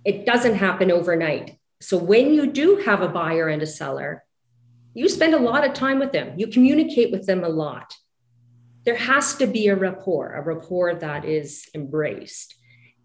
it 0.04 0.26
doesn't 0.26 0.56
happen 0.56 0.90
overnight. 0.90 1.58
So 1.80 1.96
when 1.96 2.34
you 2.34 2.46
do 2.46 2.76
have 2.84 3.00
a 3.00 3.08
buyer 3.08 3.48
and 3.48 3.62
a 3.62 3.66
seller, 3.66 4.24
you 4.92 5.08
spend 5.08 5.34
a 5.34 5.38
lot 5.38 5.66
of 5.66 5.72
time 5.72 5.98
with 5.98 6.12
them. 6.12 6.38
You 6.38 6.46
communicate 6.46 7.10
with 7.10 7.26
them 7.26 7.42
a 7.42 7.48
lot. 7.48 7.94
There 8.84 8.96
has 8.96 9.34
to 9.36 9.46
be 9.46 9.68
a 9.68 9.76
rapport, 9.76 10.34
a 10.34 10.42
rapport 10.42 10.94
that 10.94 11.24
is 11.24 11.68
embraced. 11.74 12.54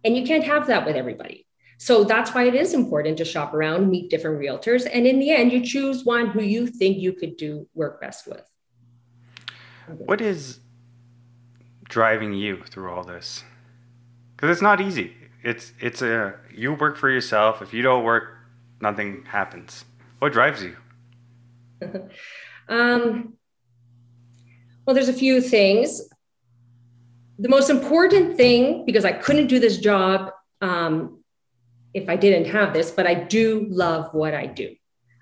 And 0.03 0.15
you 0.15 0.23
can't 0.23 0.43
have 0.43 0.67
that 0.67 0.85
with 0.85 0.95
everybody. 0.95 1.47
So 1.81 2.03
that's 2.03 2.33
why 2.33 2.43
it 2.43 2.55
is 2.55 2.73
important 2.73 3.17
to 3.19 3.25
shop 3.25 3.53
around, 3.53 3.89
meet 3.89 4.09
different 4.09 4.37
realtors, 4.37 4.85
and 4.91 5.07
in 5.07 5.17
the 5.17 5.31
end, 5.31 5.53
you 5.53 5.63
choose 5.63 6.03
one 6.03 6.27
who 6.27 6.41
you 6.41 6.67
think 6.67 6.97
you 6.97 7.13
could 7.13 7.37
do 7.37 7.67
work 7.73 8.01
best 8.01 8.27
with. 8.27 8.43
What 9.87 10.19
is 10.19 10.59
driving 11.85 12.33
you 12.33 12.61
through 12.69 12.91
all 12.91 13.05
this? 13.05 13.45
Because 14.35 14.51
it's 14.51 14.61
not 14.61 14.81
easy. 14.81 15.15
It's 15.41 15.71
it's 15.79 16.01
a 16.01 16.35
you 16.53 16.73
work 16.73 16.97
for 16.97 17.09
yourself. 17.09 17.61
If 17.61 17.73
you 17.73 17.81
don't 17.81 18.03
work 18.03 18.35
nothing 18.81 19.23
happens. 19.25 19.85
What 20.19 20.33
drives 20.33 20.61
you? 20.61 20.75
um, 22.67 23.35
well, 24.85 24.93
there's 24.93 25.07
a 25.07 25.13
few 25.13 25.39
things. 25.39 26.01
The 27.37 27.47
most 27.47 27.69
important 27.69 28.35
thing, 28.35 28.85
because 28.85 29.05
I 29.05 29.13
couldn't 29.13 29.47
do 29.47 29.59
this 29.59 29.77
job 29.77 30.31
um, 30.61 31.18
if 31.93 32.09
I 32.09 32.15
didn't 32.15 32.45
have 32.51 32.73
this, 32.73 32.91
but 32.91 33.07
I 33.07 33.13
do 33.13 33.67
love 33.69 34.13
what 34.13 34.33
I 34.33 34.45
do. 34.45 34.75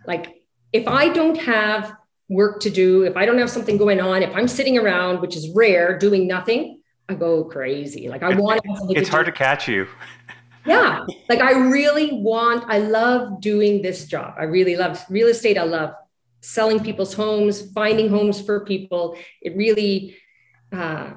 Like, 0.06 0.42
if 0.74 0.88
I 0.88 1.10
don't 1.10 1.38
have 1.38 1.96
work 2.30 2.60
to 2.62 2.70
do, 2.70 3.04
if 3.04 3.16
I 3.16 3.26
don't 3.26 3.38
have 3.38 3.50
something 3.50 3.78
going 3.78 4.02
on, 4.02 4.22
if 4.22 4.36
I'm 4.36 4.48
sitting 4.48 4.78
around, 4.78 5.22
which 5.22 5.36
is 5.36 5.50
rare, 5.56 5.98
doing 5.98 6.28
nothing, 6.28 6.82
I 7.10 7.16
go 7.16 7.46
crazy. 7.46 8.10
Like, 8.10 8.24
I 8.24 8.36
want 8.36 8.62
to. 8.64 9.00
It's 9.00 9.10
hard 9.10 9.26
do. 9.26 9.32
to 9.32 9.38
catch 9.38 9.68
you. 9.68 9.88
yeah. 10.66 11.06
Like, 11.30 11.42
I 11.42 11.52
really 11.52 12.22
want, 12.22 12.66
I 12.68 12.80
love 12.80 13.42
doing 13.42 13.82
this 13.82 14.06
job. 14.06 14.36
I 14.38 14.44
really 14.44 14.78
love 14.78 15.04
real 15.10 15.28
estate. 15.28 15.58
I 15.58 15.64
love 15.64 15.94
selling 16.42 16.82
people's 16.82 17.14
homes, 17.14 17.72
finding 17.72 18.10
homes 18.10 18.42
for 18.42 18.64
people. 18.66 19.18
It 19.42 19.58
really 19.58 20.16
uh, 20.72 21.12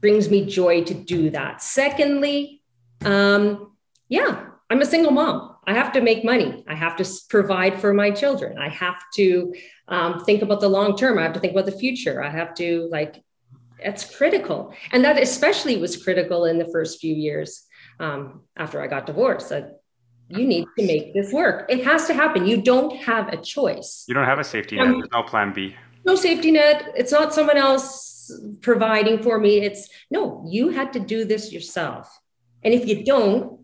brings 0.00 0.30
me 0.30 0.46
joy 0.46 0.84
to 0.84 0.94
do 0.94 1.30
that. 1.30 1.62
Secondly, 1.62 2.62
um, 3.04 3.75
yeah, 4.08 4.46
I'm 4.70 4.82
a 4.82 4.86
single 4.86 5.12
mom. 5.12 5.56
I 5.66 5.74
have 5.74 5.92
to 5.92 6.00
make 6.00 6.24
money. 6.24 6.64
I 6.68 6.74
have 6.74 6.96
to 6.96 7.04
provide 7.28 7.80
for 7.80 7.92
my 7.92 8.10
children. 8.10 8.58
I 8.58 8.68
have 8.68 9.02
to 9.14 9.54
um, 9.88 10.24
think 10.24 10.42
about 10.42 10.60
the 10.60 10.68
long 10.68 10.96
term. 10.96 11.18
I 11.18 11.22
have 11.22 11.32
to 11.32 11.40
think 11.40 11.52
about 11.52 11.66
the 11.66 11.72
future. 11.72 12.22
I 12.22 12.30
have 12.30 12.54
to 12.54 12.88
like, 12.90 13.22
it's 13.78 14.16
critical. 14.16 14.72
And 14.92 15.04
that 15.04 15.20
especially 15.20 15.76
was 15.76 16.02
critical 16.02 16.44
in 16.44 16.58
the 16.58 16.68
first 16.72 17.00
few 17.00 17.14
years 17.14 17.66
um, 17.98 18.42
after 18.56 18.80
I 18.80 18.86
got 18.86 19.06
divorced. 19.06 19.48
That 19.48 19.80
you 20.28 20.46
need 20.46 20.66
to 20.78 20.86
make 20.86 21.14
this 21.14 21.32
work. 21.32 21.66
It 21.68 21.84
has 21.84 22.06
to 22.06 22.14
happen. 22.14 22.46
You 22.46 22.62
don't 22.62 22.96
have 23.02 23.28
a 23.28 23.36
choice. 23.36 24.04
You 24.08 24.14
don't 24.14 24.24
have 24.24 24.38
a 24.38 24.44
safety 24.44 24.76
net. 24.76 24.86
Um, 24.86 24.92
There's 24.98 25.10
no 25.12 25.22
plan 25.22 25.52
B. 25.52 25.76
No 26.04 26.14
safety 26.14 26.50
net. 26.52 26.92
It's 26.96 27.12
not 27.12 27.34
someone 27.34 27.56
else 27.56 28.32
providing 28.60 29.22
for 29.22 29.38
me. 29.38 29.58
It's 29.58 29.88
no, 30.10 30.44
you 30.48 30.70
had 30.70 30.92
to 30.94 31.00
do 31.00 31.24
this 31.24 31.52
yourself. 31.52 32.08
And 32.64 32.74
if 32.74 32.86
you 32.88 33.04
don't, 33.04 33.55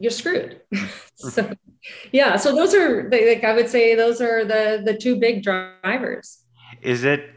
you're 0.00 0.10
screwed. 0.10 0.60
so 1.14 1.52
yeah, 2.10 2.36
so 2.36 2.54
those 2.56 2.74
are 2.74 3.08
like 3.10 3.44
I 3.44 3.54
would 3.54 3.68
say 3.68 3.94
those 3.94 4.20
are 4.20 4.44
the 4.44 4.82
the 4.84 4.96
two 4.96 5.16
big 5.16 5.42
drivers. 5.42 6.44
Is 6.82 7.04
it 7.04 7.30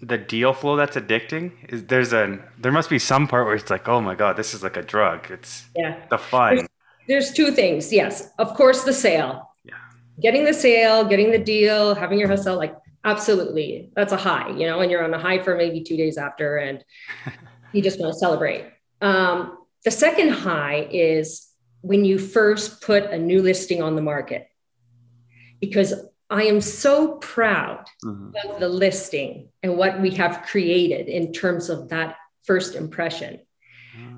the 0.00 0.16
deal 0.16 0.52
flow 0.52 0.76
that's 0.76 0.96
addicting? 0.96 1.52
Is 1.68 1.84
there's 1.84 2.12
a 2.12 2.38
there 2.58 2.72
must 2.72 2.88
be 2.88 2.98
some 2.98 3.26
part 3.26 3.46
where 3.46 3.56
it's 3.56 3.68
like, 3.68 3.88
oh 3.88 4.00
my 4.00 4.14
god, 4.14 4.36
this 4.36 4.54
is 4.54 4.62
like 4.62 4.76
a 4.76 4.82
drug. 4.82 5.30
It's 5.30 5.66
yeah 5.76 6.06
the 6.08 6.18
fun. 6.18 6.56
There's, 6.56 6.68
there's 7.08 7.32
two 7.32 7.50
things. 7.50 7.92
Yes, 7.92 8.30
of 8.38 8.54
course, 8.54 8.84
the 8.84 8.92
sale. 8.92 9.50
Yeah. 9.64 9.74
Getting 10.22 10.44
the 10.44 10.54
sale, 10.54 11.04
getting 11.04 11.32
the 11.32 11.38
deal, 11.38 11.94
having 11.94 12.18
your 12.18 12.34
sell, 12.36 12.56
like 12.56 12.76
absolutely, 13.04 13.90
that's 13.96 14.12
a 14.12 14.16
high. 14.16 14.50
You 14.50 14.66
know, 14.68 14.80
and 14.80 14.90
you're 14.90 15.04
on 15.04 15.12
a 15.12 15.18
high 15.18 15.42
for 15.42 15.56
maybe 15.56 15.82
two 15.82 15.96
days 15.96 16.16
after, 16.16 16.58
and 16.58 16.84
you 17.72 17.82
just 17.82 17.98
want 17.98 18.12
to 18.12 18.18
celebrate. 18.18 18.66
Um, 19.00 19.58
the 19.84 19.90
second 19.90 20.30
high 20.30 20.88
is 20.90 21.48
when 21.84 22.04
you 22.04 22.18
first 22.18 22.80
put 22.80 23.04
a 23.04 23.18
new 23.18 23.42
listing 23.42 23.82
on 23.82 23.94
the 23.94 24.00
market, 24.00 24.48
because 25.60 25.92
I 26.30 26.44
am 26.44 26.62
so 26.62 27.16
proud 27.16 27.84
mm-hmm. 28.02 28.30
of 28.48 28.58
the 28.58 28.68
listing 28.68 29.50
and 29.62 29.76
what 29.76 30.00
we 30.00 30.10
have 30.12 30.42
created 30.46 31.08
in 31.08 31.32
terms 31.32 31.68
of 31.68 31.90
that 31.90 32.16
first 32.44 32.74
impression 32.74 33.40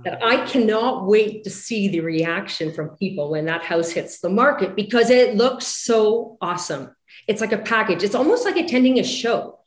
that 0.04 0.22
I 0.24 0.46
cannot 0.46 1.06
wait 1.06 1.44
to 1.44 1.50
see 1.50 1.88
the 1.88 2.00
reaction 2.00 2.72
from 2.72 2.90
people 2.90 3.30
when 3.30 3.44
that 3.46 3.62
house 3.62 3.90
hits 3.90 4.20
the 4.20 4.30
market 4.30 4.74
because 4.74 5.10
it 5.10 5.34
looks 5.34 5.66
so 5.66 6.38
awesome. 6.40 6.94
It's 7.26 7.40
like 7.40 7.52
a 7.52 7.58
package. 7.58 8.02
It's 8.02 8.14
almost 8.14 8.44
like 8.44 8.56
attending 8.56 8.98
a 8.98 9.04
show. 9.04 9.58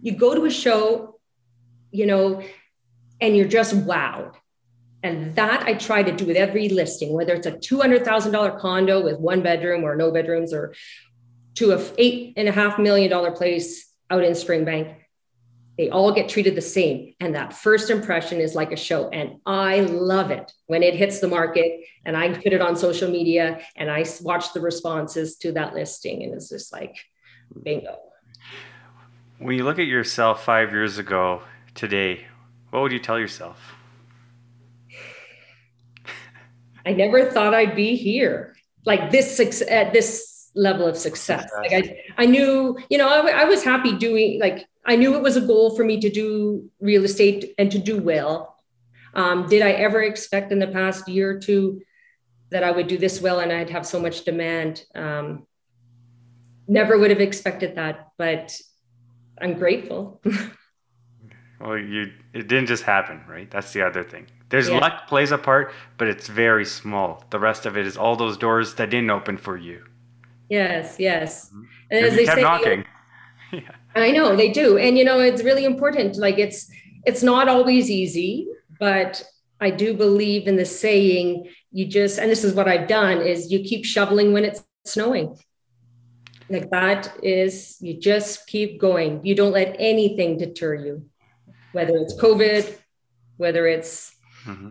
You 0.00 0.16
go 0.16 0.34
to 0.34 0.46
a 0.46 0.50
show, 0.50 1.20
you 1.92 2.06
know, 2.06 2.42
and 3.20 3.36
you're 3.36 3.46
just 3.46 3.74
wowed. 3.74 4.34
And 5.04 5.36
that 5.36 5.62
I 5.62 5.74
try 5.74 6.02
to 6.02 6.10
do 6.10 6.26
with 6.26 6.36
every 6.36 6.68
listing, 6.68 7.12
whether 7.12 7.34
it's 7.34 7.46
a 7.46 7.52
$200,000 7.52 8.58
condo 8.58 9.04
with 9.04 9.20
one 9.20 9.42
bedroom 9.42 9.84
or 9.84 9.94
no 9.94 10.10
bedrooms 10.10 10.52
or 10.52 10.74
to 11.54 11.70
a 11.72 11.80
eight 11.98 12.32
and 12.36 12.48
a 12.48 12.52
half 12.52 12.78
million 12.80 13.08
dollar 13.08 13.30
place 13.30 13.92
out 14.10 14.24
in 14.24 14.32
Springbank 14.32 14.96
they 15.76 15.90
all 15.90 16.12
get 16.12 16.28
treated 16.28 16.54
the 16.54 16.62
same. 16.62 17.14
And 17.20 17.34
that 17.34 17.52
first 17.52 17.90
impression 17.90 18.40
is 18.40 18.54
like 18.54 18.72
a 18.72 18.76
show. 18.76 19.08
And 19.08 19.40
I 19.44 19.80
love 19.80 20.30
it 20.30 20.52
when 20.66 20.82
it 20.82 20.94
hits 20.94 21.20
the 21.20 21.28
market 21.28 21.80
and 22.04 22.16
I 22.16 22.32
put 22.32 22.52
it 22.52 22.60
on 22.60 22.76
social 22.76 23.10
media 23.10 23.60
and 23.76 23.90
I 23.90 24.04
watch 24.22 24.52
the 24.52 24.60
responses 24.60 25.36
to 25.38 25.52
that 25.52 25.74
listing. 25.74 26.22
And 26.22 26.34
it's 26.34 26.48
just 26.48 26.72
like, 26.72 26.96
bingo. 27.62 27.96
When 29.38 29.56
you 29.56 29.64
look 29.64 29.80
at 29.80 29.86
yourself 29.86 30.44
five 30.44 30.70
years 30.70 30.98
ago 30.98 31.42
today, 31.74 32.26
what 32.70 32.82
would 32.82 32.92
you 32.92 33.00
tell 33.00 33.18
yourself? 33.18 33.74
I 36.86 36.92
never 36.92 37.30
thought 37.30 37.54
I'd 37.54 37.76
be 37.76 37.96
here, 37.96 38.54
like 38.84 39.10
this 39.10 39.40
at 39.62 39.92
this 39.92 40.50
level 40.54 40.86
of 40.86 40.96
success. 40.96 41.50
Like 41.56 41.72
I, 41.72 42.00
I 42.16 42.26
knew, 42.26 42.78
you 42.88 42.98
know, 42.98 43.08
I, 43.08 43.42
I 43.42 43.44
was 43.44 43.64
happy 43.64 43.96
doing 43.96 44.38
like 44.40 44.66
I 44.84 44.96
knew 44.96 45.14
it 45.14 45.22
was 45.22 45.36
a 45.36 45.40
goal 45.40 45.74
for 45.76 45.84
me 45.84 46.00
to 46.00 46.10
do 46.10 46.70
real 46.80 47.04
estate 47.04 47.54
and 47.58 47.70
to 47.72 47.78
do 47.78 48.00
well. 48.00 48.56
Um, 49.14 49.46
did 49.48 49.62
I 49.62 49.72
ever 49.72 50.02
expect 50.02 50.52
in 50.52 50.58
the 50.58 50.66
past 50.66 51.08
year 51.08 51.30
or 51.30 51.38
two 51.38 51.80
that 52.50 52.62
I 52.64 52.70
would 52.70 52.86
do 52.86 52.98
this 52.98 53.20
well 53.20 53.40
and 53.40 53.52
I'd 53.52 53.70
have 53.70 53.86
so 53.86 54.00
much 54.00 54.24
demand? 54.24 54.84
Um, 54.94 55.46
never 56.68 56.98
would 56.98 57.10
have 57.10 57.20
expected 57.20 57.76
that, 57.76 58.08
but 58.18 58.56
I'm 59.40 59.54
grateful. 59.54 60.20
well, 61.60 61.78
you 61.78 62.12
it 62.32 62.48
didn't 62.48 62.66
just 62.66 62.82
happen, 62.82 63.22
right? 63.28 63.50
That's 63.50 63.72
the 63.72 63.82
other 63.82 64.02
thing. 64.02 64.26
There's 64.50 64.68
yeah. 64.68 64.78
luck 64.78 65.08
plays 65.08 65.32
a 65.32 65.38
part, 65.38 65.72
but 65.98 66.08
it's 66.08 66.28
very 66.28 66.64
small. 66.64 67.24
The 67.30 67.38
rest 67.38 67.66
of 67.66 67.76
it 67.76 67.86
is 67.86 67.96
all 67.96 68.16
those 68.16 68.36
doors 68.36 68.74
that 68.74 68.90
didn't 68.90 69.10
open 69.10 69.36
for 69.36 69.56
you. 69.56 69.84
Yes, 70.48 70.96
yes. 70.98 71.48
Mm-hmm. 71.48 71.62
And 71.90 72.06
as 72.06 72.14
they 72.14 72.26
say, 72.26 72.42
knocking. 72.42 72.84
yeah. 73.52 73.60
I 73.94 74.10
know 74.10 74.36
they 74.36 74.50
do. 74.50 74.76
And 74.78 74.98
you 74.98 75.04
know, 75.04 75.20
it's 75.20 75.42
really 75.42 75.64
important. 75.64 76.16
Like 76.16 76.38
it's 76.38 76.70
it's 77.04 77.22
not 77.22 77.48
always 77.48 77.90
easy, 77.90 78.48
but 78.78 79.22
I 79.60 79.70
do 79.70 79.94
believe 79.94 80.46
in 80.46 80.56
the 80.56 80.64
saying, 80.64 81.48
you 81.72 81.86
just 81.86 82.18
and 82.18 82.30
this 82.30 82.44
is 82.44 82.54
what 82.54 82.68
I've 82.68 82.88
done 82.88 83.22
is 83.22 83.50
you 83.50 83.60
keep 83.60 83.84
shoveling 83.84 84.32
when 84.32 84.44
it's 84.44 84.62
snowing. 84.84 85.36
Like 86.50 86.70
that 86.70 87.16
is 87.22 87.78
you 87.80 87.98
just 87.98 88.46
keep 88.46 88.80
going. 88.80 89.24
You 89.24 89.34
don't 89.34 89.52
let 89.52 89.76
anything 89.78 90.36
deter 90.36 90.74
you. 90.74 91.08
Whether 91.72 91.96
it's 91.96 92.14
COVID, 92.20 92.76
whether 93.38 93.66
it's 93.66 94.13
mm-hmm. 94.46 94.68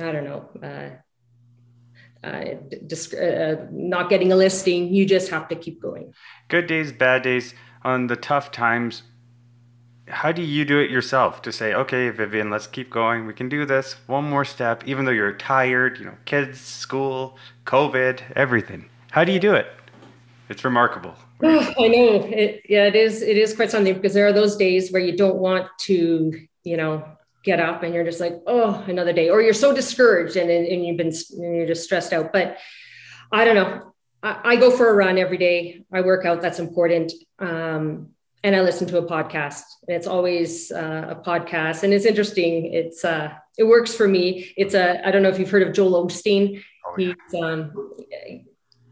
I 0.00 0.12
don't 0.12 0.24
know, 0.24 0.48
uh, 0.62 0.90
uh, 2.26 2.26
uh, 2.26 3.16
uh, 3.16 3.66
not 3.70 4.08
getting 4.08 4.32
a 4.32 4.36
listing, 4.36 4.92
you 4.92 5.04
just 5.04 5.30
have 5.30 5.48
to 5.48 5.56
keep 5.56 5.80
going. 5.80 6.14
Good 6.48 6.66
days, 6.66 6.92
bad 6.92 7.22
days 7.22 7.54
on 7.82 8.06
the 8.06 8.16
tough 8.16 8.50
times, 8.50 9.02
how 10.08 10.32
do 10.32 10.42
you 10.42 10.64
do 10.64 10.78
it 10.78 10.90
yourself 10.90 11.42
to 11.42 11.52
say, 11.52 11.74
okay, 11.74 12.10
Vivienne, 12.10 12.50
let's 12.50 12.66
keep 12.66 12.90
going. 12.90 13.26
We 13.26 13.32
can 13.32 13.48
do 13.48 13.64
this. 13.64 13.96
One 14.06 14.24
more 14.24 14.44
step, 14.44 14.82
even 14.86 15.04
though 15.04 15.12
you're 15.12 15.32
tired, 15.32 15.98
you 15.98 16.04
know, 16.04 16.16
kids, 16.24 16.60
school, 16.60 17.38
COVID, 17.64 18.20
everything. 18.36 18.88
How 19.10 19.24
do 19.24 19.32
you 19.32 19.40
do 19.40 19.54
it? 19.54 19.66
It's 20.48 20.64
remarkable. 20.64 21.14
Oh, 21.42 21.58
I 21.78 21.88
know. 21.88 22.24
It, 22.26 22.62
yeah, 22.68 22.86
it 22.86 22.96
is. 22.96 23.22
It 23.22 23.36
is 23.36 23.54
quite 23.54 23.70
something 23.70 23.94
because 23.94 24.14
there 24.14 24.26
are 24.26 24.32
those 24.32 24.56
days 24.56 24.92
where 24.92 25.02
you 25.02 25.16
don't 25.16 25.36
want 25.36 25.68
to, 25.80 26.32
you 26.64 26.76
know, 26.76 27.04
get 27.42 27.60
up 27.60 27.82
and 27.82 27.94
you're 27.94 28.04
just 28.04 28.20
like, 28.20 28.34
oh, 28.46 28.84
another 28.86 29.12
day, 29.12 29.28
or 29.28 29.42
you're 29.42 29.54
so 29.54 29.74
discouraged 29.74 30.36
and, 30.36 30.50
and 30.50 30.84
you've 30.84 30.96
been, 30.96 31.12
and 31.32 31.56
you're 31.56 31.66
just 31.66 31.84
stressed 31.84 32.12
out. 32.12 32.32
But 32.32 32.58
I 33.30 33.44
don't 33.44 33.56
know. 33.56 33.92
I, 34.24 34.54
go 34.54 34.70
for 34.70 34.88
a 34.88 34.92
run 34.94 35.18
every 35.18 35.36
day. 35.36 35.84
I 35.92 36.00
work 36.00 36.24
out. 36.24 36.40
That's 36.40 36.60
important. 36.60 37.12
Um, 37.40 38.10
and 38.44 38.54
I 38.54 38.60
listen 38.60 38.86
to 38.88 38.98
a 38.98 39.06
podcast. 39.06 39.62
It's 39.88 40.06
always 40.06 40.70
uh, 40.70 41.06
a 41.10 41.14
podcast, 41.16 41.82
and 41.82 41.92
it's 41.92 42.04
interesting. 42.04 42.72
It's 42.72 43.04
uh, 43.04 43.32
it 43.58 43.64
works 43.64 43.94
for 43.94 44.06
me. 44.06 44.52
It's 44.56 44.74
a 44.74 45.04
I 45.06 45.10
don't 45.10 45.22
know 45.22 45.28
if 45.28 45.38
you've 45.38 45.50
heard 45.50 45.66
of 45.66 45.72
Joel 45.72 46.06
Osteen. 46.06 46.62
Oh, 46.86 46.94
yeah. 46.98 47.14
He's 47.30 47.42
um, 47.42 47.72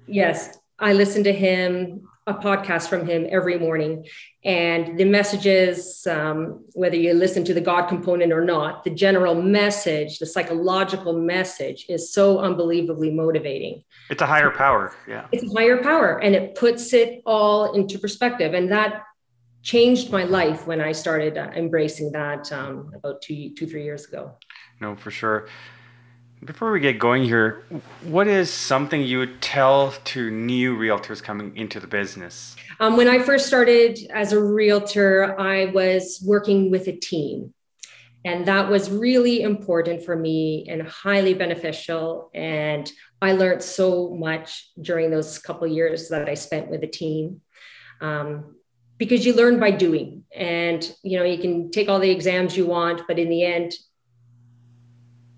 yes, 0.07 0.59
I 0.79 0.93
listen 0.93 1.25
to 1.25 1.33
him 1.33 2.09
a 2.27 2.35
podcast 2.35 2.89
from 2.89 3.07
him 3.07 3.27
every 3.31 3.59
morning. 3.59 4.07
And 4.45 4.99
the 4.99 5.05
messages, 5.05 6.07
um, 6.07 6.65
whether 6.75 6.97
you 6.97 7.13
listen 7.15 7.45
to 7.45 7.55
the 7.55 7.61
God 7.61 7.87
component 7.87 8.33
or 8.33 8.45
not, 8.45 8.85
the 8.85 8.91
general 8.91 9.41
message, 9.41 10.19
the 10.19 10.27
psychological 10.27 11.13
message 11.13 11.87
is 11.89 12.13
so 12.13 12.39
unbelievably 12.39 13.11
motivating. 13.11 13.85
It's 14.11 14.23
a 14.23 14.27
higher 14.27 14.51
power. 14.51 14.95
Yeah. 15.09 15.27
It's 15.33 15.45
a 15.45 15.55
higher 15.55 15.83
power 15.83 16.19
and 16.19 16.35
it 16.35 16.55
puts 16.55 16.93
it 16.93 17.23
all 17.27 17.73
into 17.73 17.99
perspective. 17.99 18.55
And 18.55 18.71
that 18.71 19.03
changed 19.63 20.11
my 20.11 20.25
life 20.25 20.67
when 20.67 20.81
I 20.81 20.93
started 20.93 21.37
uh, 21.37 21.51
embracing 21.55 22.13
that 22.13 22.51
um, 22.53 22.93
about 22.95 23.21
two, 23.21 23.51
two, 23.55 23.67
three 23.67 23.85
years 23.85 24.07
ago. 24.07 24.33
No, 24.81 24.97
for 24.97 25.11
sure. 25.11 25.49
Before 26.43 26.73
we 26.73 26.81
get 26.81 26.99
going 26.99 27.25
here, 27.25 27.65
what 28.03 28.27
is 28.27 28.51
something 28.51 29.03
you 29.03 29.19
would 29.19 29.43
tell 29.43 29.93
to 30.07 30.31
new 30.31 30.75
realtors 30.75 31.23
coming 31.23 31.55
into 31.55 31.81
the 31.81 31.87
business? 31.87 32.57
Um, 32.79 32.97
when 32.97 33.09
I 33.09 33.19
first 33.19 33.47
started 33.47 33.99
as 34.11 34.33
a 34.33 34.43
realtor, 34.43 35.39
I 35.39 35.67
was 35.67 36.23
working 36.27 36.71
with 36.71 36.89
a 36.89 36.97
team. 36.97 37.53
And 38.25 38.47
that 38.47 38.71
was 38.71 38.91
really 38.91 39.43
important 39.43 40.03
for 40.03 40.17
me 40.17 40.67
and 40.69 40.83
highly 40.83 41.35
beneficial. 41.35 42.31
And 42.35 42.91
I 43.21 43.33
learned 43.33 43.63
so 43.63 44.15
much 44.15 44.71
during 44.81 45.11
those 45.11 45.39
couple 45.39 45.67
years 45.67 46.09
that 46.09 46.27
I 46.27 46.35
spent 46.35 46.71
with 46.71 46.83
a 46.83 46.87
team. 46.87 47.43
Um, 48.01 48.57
because 48.97 49.25
you 49.25 49.35
learn 49.35 49.59
by 49.59 49.71
doing 49.71 50.25
and 50.35 50.95
you 51.03 51.19
know 51.19 51.25
you 51.25 51.39
can 51.39 51.71
take 51.71 51.89
all 51.89 51.99
the 51.99 52.11
exams 52.11 52.55
you 52.55 52.67
want 52.67 53.01
but 53.09 53.19
in 53.19 53.31
the 53.31 53.43
end 53.43 53.73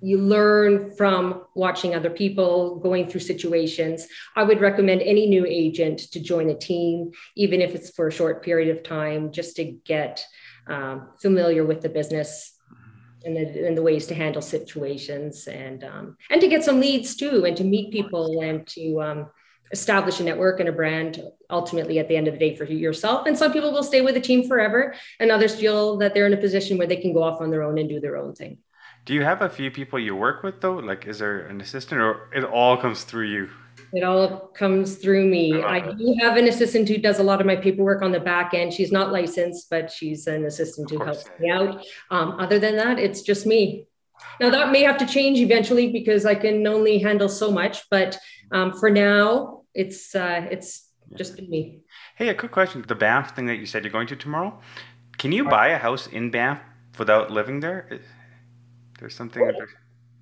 you 0.02 0.18
learn 0.18 0.94
from 0.96 1.44
watching 1.54 1.94
other 1.94 2.10
people 2.10 2.80
going 2.80 3.08
through 3.08 3.20
situations. 3.20 4.08
I 4.34 4.42
would 4.42 4.60
recommend 4.60 5.00
any 5.02 5.28
new 5.28 5.46
agent 5.46 6.00
to 6.12 6.20
join 6.20 6.50
a 6.50 6.58
team 6.58 7.12
even 7.36 7.60
if 7.60 7.74
it's 7.74 7.90
for 7.90 8.08
a 8.08 8.12
short 8.12 8.44
period 8.44 8.76
of 8.76 8.82
time 8.82 9.30
just 9.30 9.56
to 9.56 9.64
get 9.64 10.24
um, 10.66 11.10
familiar 11.20 11.64
with 11.64 11.80
the 11.80 11.88
business 11.88 12.58
and 13.24 13.36
the, 13.36 13.66
and 13.66 13.78
the 13.78 13.82
ways 13.82 14.06
to 14.08 14.14
handle 14.14 14.42
situations 14.42 15.46
and 15.46 15.84
um, 15.84 16.16
and 16.30 16.40
to 16.40 16.48
get 16.48 16.64
some 16.64 16.80
leads 16.80 17.14
too 17.14 17.44
and 17.44 17.56
to 17.56 17.62
meet 17.62 17.92
people 17.92 18.40
and 18.42 18.66
to 18.66 19.00
um, 19.00 19.30
establish 19.70 20.18
a 20.18 20.24
network 20.24 20.58
and 20.58 20.68
a 20.68 20.72
brand 20.72 21.22
ultimately 21.48 22.00
at 22.00 22.08
the 22.08 22.16
end 22.16 22.26
of 22.26 22.34
the 22.34 22.40
day 22.40 22.56
for 22.56 22.64
yourself. 22.64 23.26
And 23.26 23.38
some 23.38 23.52
people 23.52 23.72
will 23.72 23.84
stay 23.84 24.00
with 24.00 24.16
the 24.16 24.20
team 24.20 24.48
forever 24.48 24.94
and 25.20 25.30
others 25.30 25.54
feel 25.54 25.96
that 25.98 26.12
they're 26.12 26.26
in 26.26 26.32
a 26.32 26.38
position 26.38 26.76
where 26.76 26.88
they 26.88 26.96
can 26.96 27.12
go 27.12 27.22
off 27.22 27.40
on 27.40 27.50
their 27.50 27.62
own 27.62 27.78
and 27.78 27.88
do 27.88 28.00
their 28.00 28.16
own 28.16 28.34
thing 28.34 28.58
do 29.04 29.14
you 29.14 29.22
have 29.22 29.42
a 29.42 29.48
few 29.48 29.70
people 29.70 29.98
you 29.98 30.14
work 30.14 30.42
with 30.42 30.60
though? 30.60 30.76
Like, 30.76 31.06
is 31.06 31.18
there 31.18 31.40
an 31.46 31.60
assistant, 31.60 32.00
or 32.00 32.28
it 32.34 32.44
all 32.44 32.76
comes 32.76 33.04
through 33.04 33.28
you? 33.28 33.50
It 33.92 34.04
all 34.04 34.48
comes 34.54 34.96
through 34.96 35.26
me. 35.26 35.62
I, 35.62 35.76
I 35.76 35.92
do 35.92 36.14
have 36.20 36.36
an 36.36 36.46
assistant 36.48 36.88
who 36.88 36.98
does 36.98 37.18
a 37.18 37.22
lot 37.22 37.40
of 37.40 37.46
my 37.46 37.56
paperwork 37.56 38.02
on 38.02 38.12
the 38.12 38.20
back 38.20 38.54
end. 38.54 38.72
She's 38.72 38.92
not 38.92 39.12
licensed, 39.12 39.68
but 39.68 39.90
she's 39.90 40.26
an 40.26 40.44
assistant 40.44 40.90
who 40.90 41.04
helps 41.04 41.28
me 41.38 41.50
out. 41.50 41.84
Um, 42.10 42.40
other 42.40 42.58
than 42.58 42.76
that, 42.76 42.98
it's 42.98 43.22
just 43.22 43.44
me. 43.44 43.86
Now 44.40 44.50
that 44.50 44.70
may 44.70 44.82
have 44.82 44.98
to 44.98 45.06
change 45.06 45.40
eventually 45.40 45.90
because 45.90 46.24
I 46.24 46.34
can 46.34 46.66
only 46.66 46.98
handle 46.98 47.28
so 47.28 47.50
much. 47.50 47.90
But 47.90 48.18
um, 48.52 48.72
for 48.72 48.88
now, 48.88 49.62
it's 49.74 50.14
uh, 50.14 50.46
it's 50.50 50.88
just 51.16 51.40
me. 51.40 51.80
Hey, 52.16 52.28
a 52.28 52.34
quick 52.34 52.52
question: 52.52 52.84
the 52.86 52.94
Banff 52.94 53.34
thing 53.34 53.46
that 53.46 53.56
you 53.56 53.66
said 53.66 53.84
you're 53.84 53.92
going 53.92 54.06
to 54.06 54.16
tomorrow. 54.16 54.58
Can 55.18 55.32
you 55.32 55.44
buy 55.44 55.68
a 55.68 55.78
house 55.78 56.06
in 56.06 56.30
Banff 56.30 56.60
without 56.98 57.30
living 57.30 57.60
there? 57.60 58.00
There's 59.02 59.16
something. 59.16 59.42
Oh, 59.42 59.66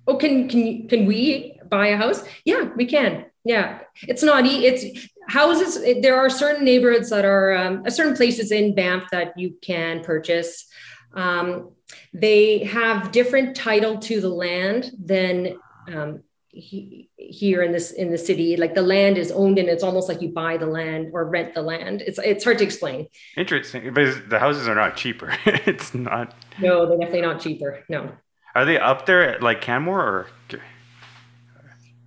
oh 0.07 0.15
can 0.15 0.49
can 0.49 0.87
can 0.87 1.05
we 1.05 1.59
buy 1.69 1.89
a 1.89 1.97
house? 1.97 2.23
Yeah, 2.45 2.71
we 2.75 2.87
can. 2.87 3.25
Yeah, 3.43 3.81
it's 4.07 4.23
not. 4.23 4.43
It's 4.47 5.07
houses. 5.27 5.77
There 6.01 6.17
are 6.17 6.31
certain 6.31 6.65
neighborhoods 6.65 7.11
that 7.11 7.23
are 7.23 7.53
um, 7.53 7.87
certain 7.91 8.15
places 8.15 8.51
in 8.51 8.73
Banff 8.73 9.03
that 9.11 9.37
you 9.37 9.55
can 9.61 10.03
purchase. 10.03 10.65
Um, 11.13 11.73
they 12.11 12.63
have 12.63 13.11
different 13.11 13.55
title 13.55 13.99
to 13.99 14.19
the 14.19 14.29
land 14.29 14.89
than 14.97 15.59
um, 15.87 16.23
he, 16.49 17.07
here 17.17 17.61
in 17.61 17.71
this 17.71 17.91
in 17.91 18.09
the 18.09 18.17
city. 18.17 18.57
Like 18.57 18.73
the 18.73 18.81
land 18.81 19.19
is 19.19 19.31
owned, 19.31 19.59
and 19.59 19.69
it's 19.69 19.83
almost 19.83 20.09
like 20.09 20.23
you 20.23 20.29
buy 20.29 20.57
the 20.57 20.65
land 20.65 21.11
or 21.13 21.25
rent 21.25 21.53
the 21.53 21.61
land. 21.61 22.01
It's 22.01 22.17
it's 22.17 22.43
hard 22.43 22.57
to 22.57 22.63
explain. 22.63 23.09
Interesting, 23.37 23.93
but 23.93 24.27
the 24.27 24.39
houses 24.39 24.67
are 24.67 24.73
not 24.73 24.97
cheaper. 24.97 25.37
it's 25.45 25.93
not. 25.93 26.33
No, 26.59 26.87
they're 26.87 26.97
definitely 26.97 27.21
not 27.21 27.41
cheaper. 27.41 27.83
No. 27.87 28.11
Are 28.55 28.65
they 28.65 28.77
up 28.77 29.05
there 29.05 29.35
at 29.35 29.41
like 29.41 29.61
Canmore 29.61 29.99
or? 29.99 30.27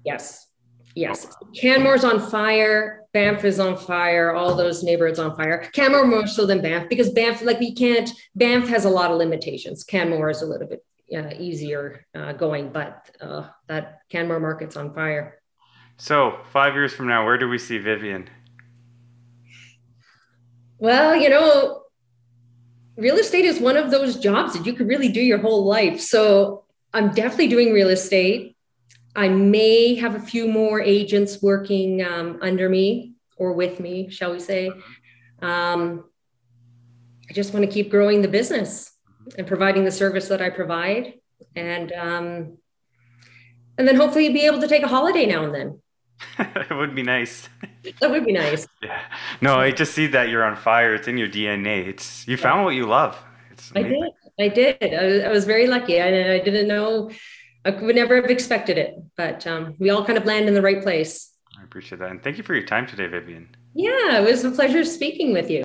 Yes. 0.04 0.48
Yes. 0.94 1.26
Canmore's 1.56 2.04
on 2.04 2.20
fire. 2.30 3.02
Banff 3.12 3.44
is 3.44 3.58
on 3.58 3.76
fire. 3.76 4.32
All 4.32 4.54
those 4.54 4.82
neighborhoods 4.82 5.18
on 5.18 5.36
fire. 5.36 5.68
Canmore 5.72 6.06
more 6.06 6.26
so 6.26 6.46
than 6.46 6.60
Banff 6.60 6.88
because 6.88 7.10
Banff, 7.10 7.42
like 7.42 7.58
we 7.58 7.74
can't, 7.74 8.10
Banff 8.34 8.68
has 8.68 8.84
a 8.84 8.90
lot 8.90 9.10
of 9.10 9.18
limitations. 9.18 9.82
Canmore 9.82 10.30
is 10.30 10.42
a 10.42 10.46
little 10.46 10.68
bit 10.68 10.84
uh, 11.16 11.30
easier 11.38 12.06
uh, 12.14 12.32
going, 12.32 12.70
but 12.70 13.10
uh, 13.20 13.48
that 13.66 14.00
Canmore 14.10 14.40
market's 14.40 14.76
on 14.76 14.94
fire. 14.94 15.40
So, 15.96 16.38
five 16.52 16.74
years 16.74 16.92
from 16.92 17.06
now, 17.06 17.24
where 17.24 17.38
do 17.38 17.48
we 17.48 17.58
see 17.58 17.78
Vivienne? 17.78 18.28
Well, 20.78 21.14
you 21.14 21.28
know, 21.28 21.83
real 22.96 23.16
estate 23.16 23.44
is 23.44 23.60
one 23.60 23.76
of 23.76 23.90
those 23.90 24.18
jobs 24.18 24.52
that 24.54 24.66
you 24.66 24.72
could 24.72 24.88
really 24.88 25.08
do 25.08 25.20
your 25.20 25.38
whole 25.38 25.64
life. 25.64 26.00
So 26.00 26.64
I'm 26.92 27.12
definitely 27.12 27.48
doing 27.48 27.72
real 27.72 27.88
estate. 27.88 28.56
I 29.16 29.28
may 29.28 29.94
have 29.96 30.14
a 30.14 30.20
few 30.20 30.48
more 30.48 30.80
agents 30.80 31.42
working 31.42 32.04
um, 32.04 32.38
under 32.42 32.68
me 32.68 33.14
or 33.36 33.52
with 33.52 33.80
me, 33.80 34.10
shall 34.10 34.32
we 34.32 34.40
say. 34.40 34.70
Um, 35.42 36.04
I 37.28 37.32
just 37.32 37.52
want 37.52 37.64
to 37.64 37.70
keep 37.70 37.90
growing 37.90 38.22
the 38.22 38.28
business 38.28 38.92
and 39.38 39.46
providing 39.46 39.84
the 39.84 39.90
service 39.90 40.28
that 40.28 40.42
I 40.42 40.50
provide, 40.50 41.14
and 41.56 41.92
um, 41.92 42.58
and 43.78 43.88
then 43.88 43.96
hopefully 43.96 44.32
be 44.32 44.46
able 44.46 44.60
to 44.60 44.68
take 44.68 44.82
a 44.82 44.88
holiday 44.88 45.26
now 45.26 45.44
and 45.44 45.54
then. 45.54 45.80
it 46.38 46.74
would 46.74 46.94
be 46.94 47.02
nice. 47.02 47.48
That 48.00 48.10
would 48.10 48.24
be 48.24 48.32
nice. 48.32 48.66
Yeah. 48.82 49.00
No, 49.40 49.56
I 49.56 49.70
just 49.70 49.94
see 49.94 50.06
that 50.08 50.28
you're 50.28 50.44
on 50.44 50.56
fire. 50.56 50.94
It's 50.94 51.08
in 51.08 51.16
your 51.16 51.28
DNA. 51.28 51.86
It's 51.86 52.26
you 52.28 52.36
found 52.36 52.64
what 52.64 52.74
you 52.74 52.86
love. 52.86 53.16
It's 53.50 53.72
I 53.74 53.82
did. 53.82 54.10
I 54.38 54.48
did. 54.48 54.76
I 54.82 55.04
was, 55.04 55.22
I 55.22 55.28
was 55.28 55.44
very 55.44 55.66
lucky. 55.66 56.00
I, 56.00 56.34
I 56.34 56.38
didn't 56.40 56.68
know. 56.68 57.10
I 57.64 57.70
would 57.70 57.96
never 57.96 58.16
have 58.16 58.30
expected 58.30 58.76
it, 58.76 58.94
but 59.16 59.46
um, 59.46 59.74
we 59.78 59.88
all 59.88 60.04
kind 60.04 60.18
of 60.18 60.26
land 60.26 60.48
in 60.48 60.54
the 60.54 60.60
right 60.60 60.82
place. 60.82 61.32
I 61.58 61.62
appreciate 61.62 61.98
that, 62.00 62.10
and 62.10 62.22
thank 62.22 62.36
you 62.36 62.42
for 62.42 62.54
your 62.54 62.66
time 62.66 62.86
today, 62.86 63.06
Vivienne. 63.06 63.48
Yeah, 63.74 64.18
it 64.18 64.24
was 64.24 64.44
a 64.44 64.50
pleasure 64.50 64.84
speaking 64.84 65.32
with 65.32 65.48
you. 65.50 65.62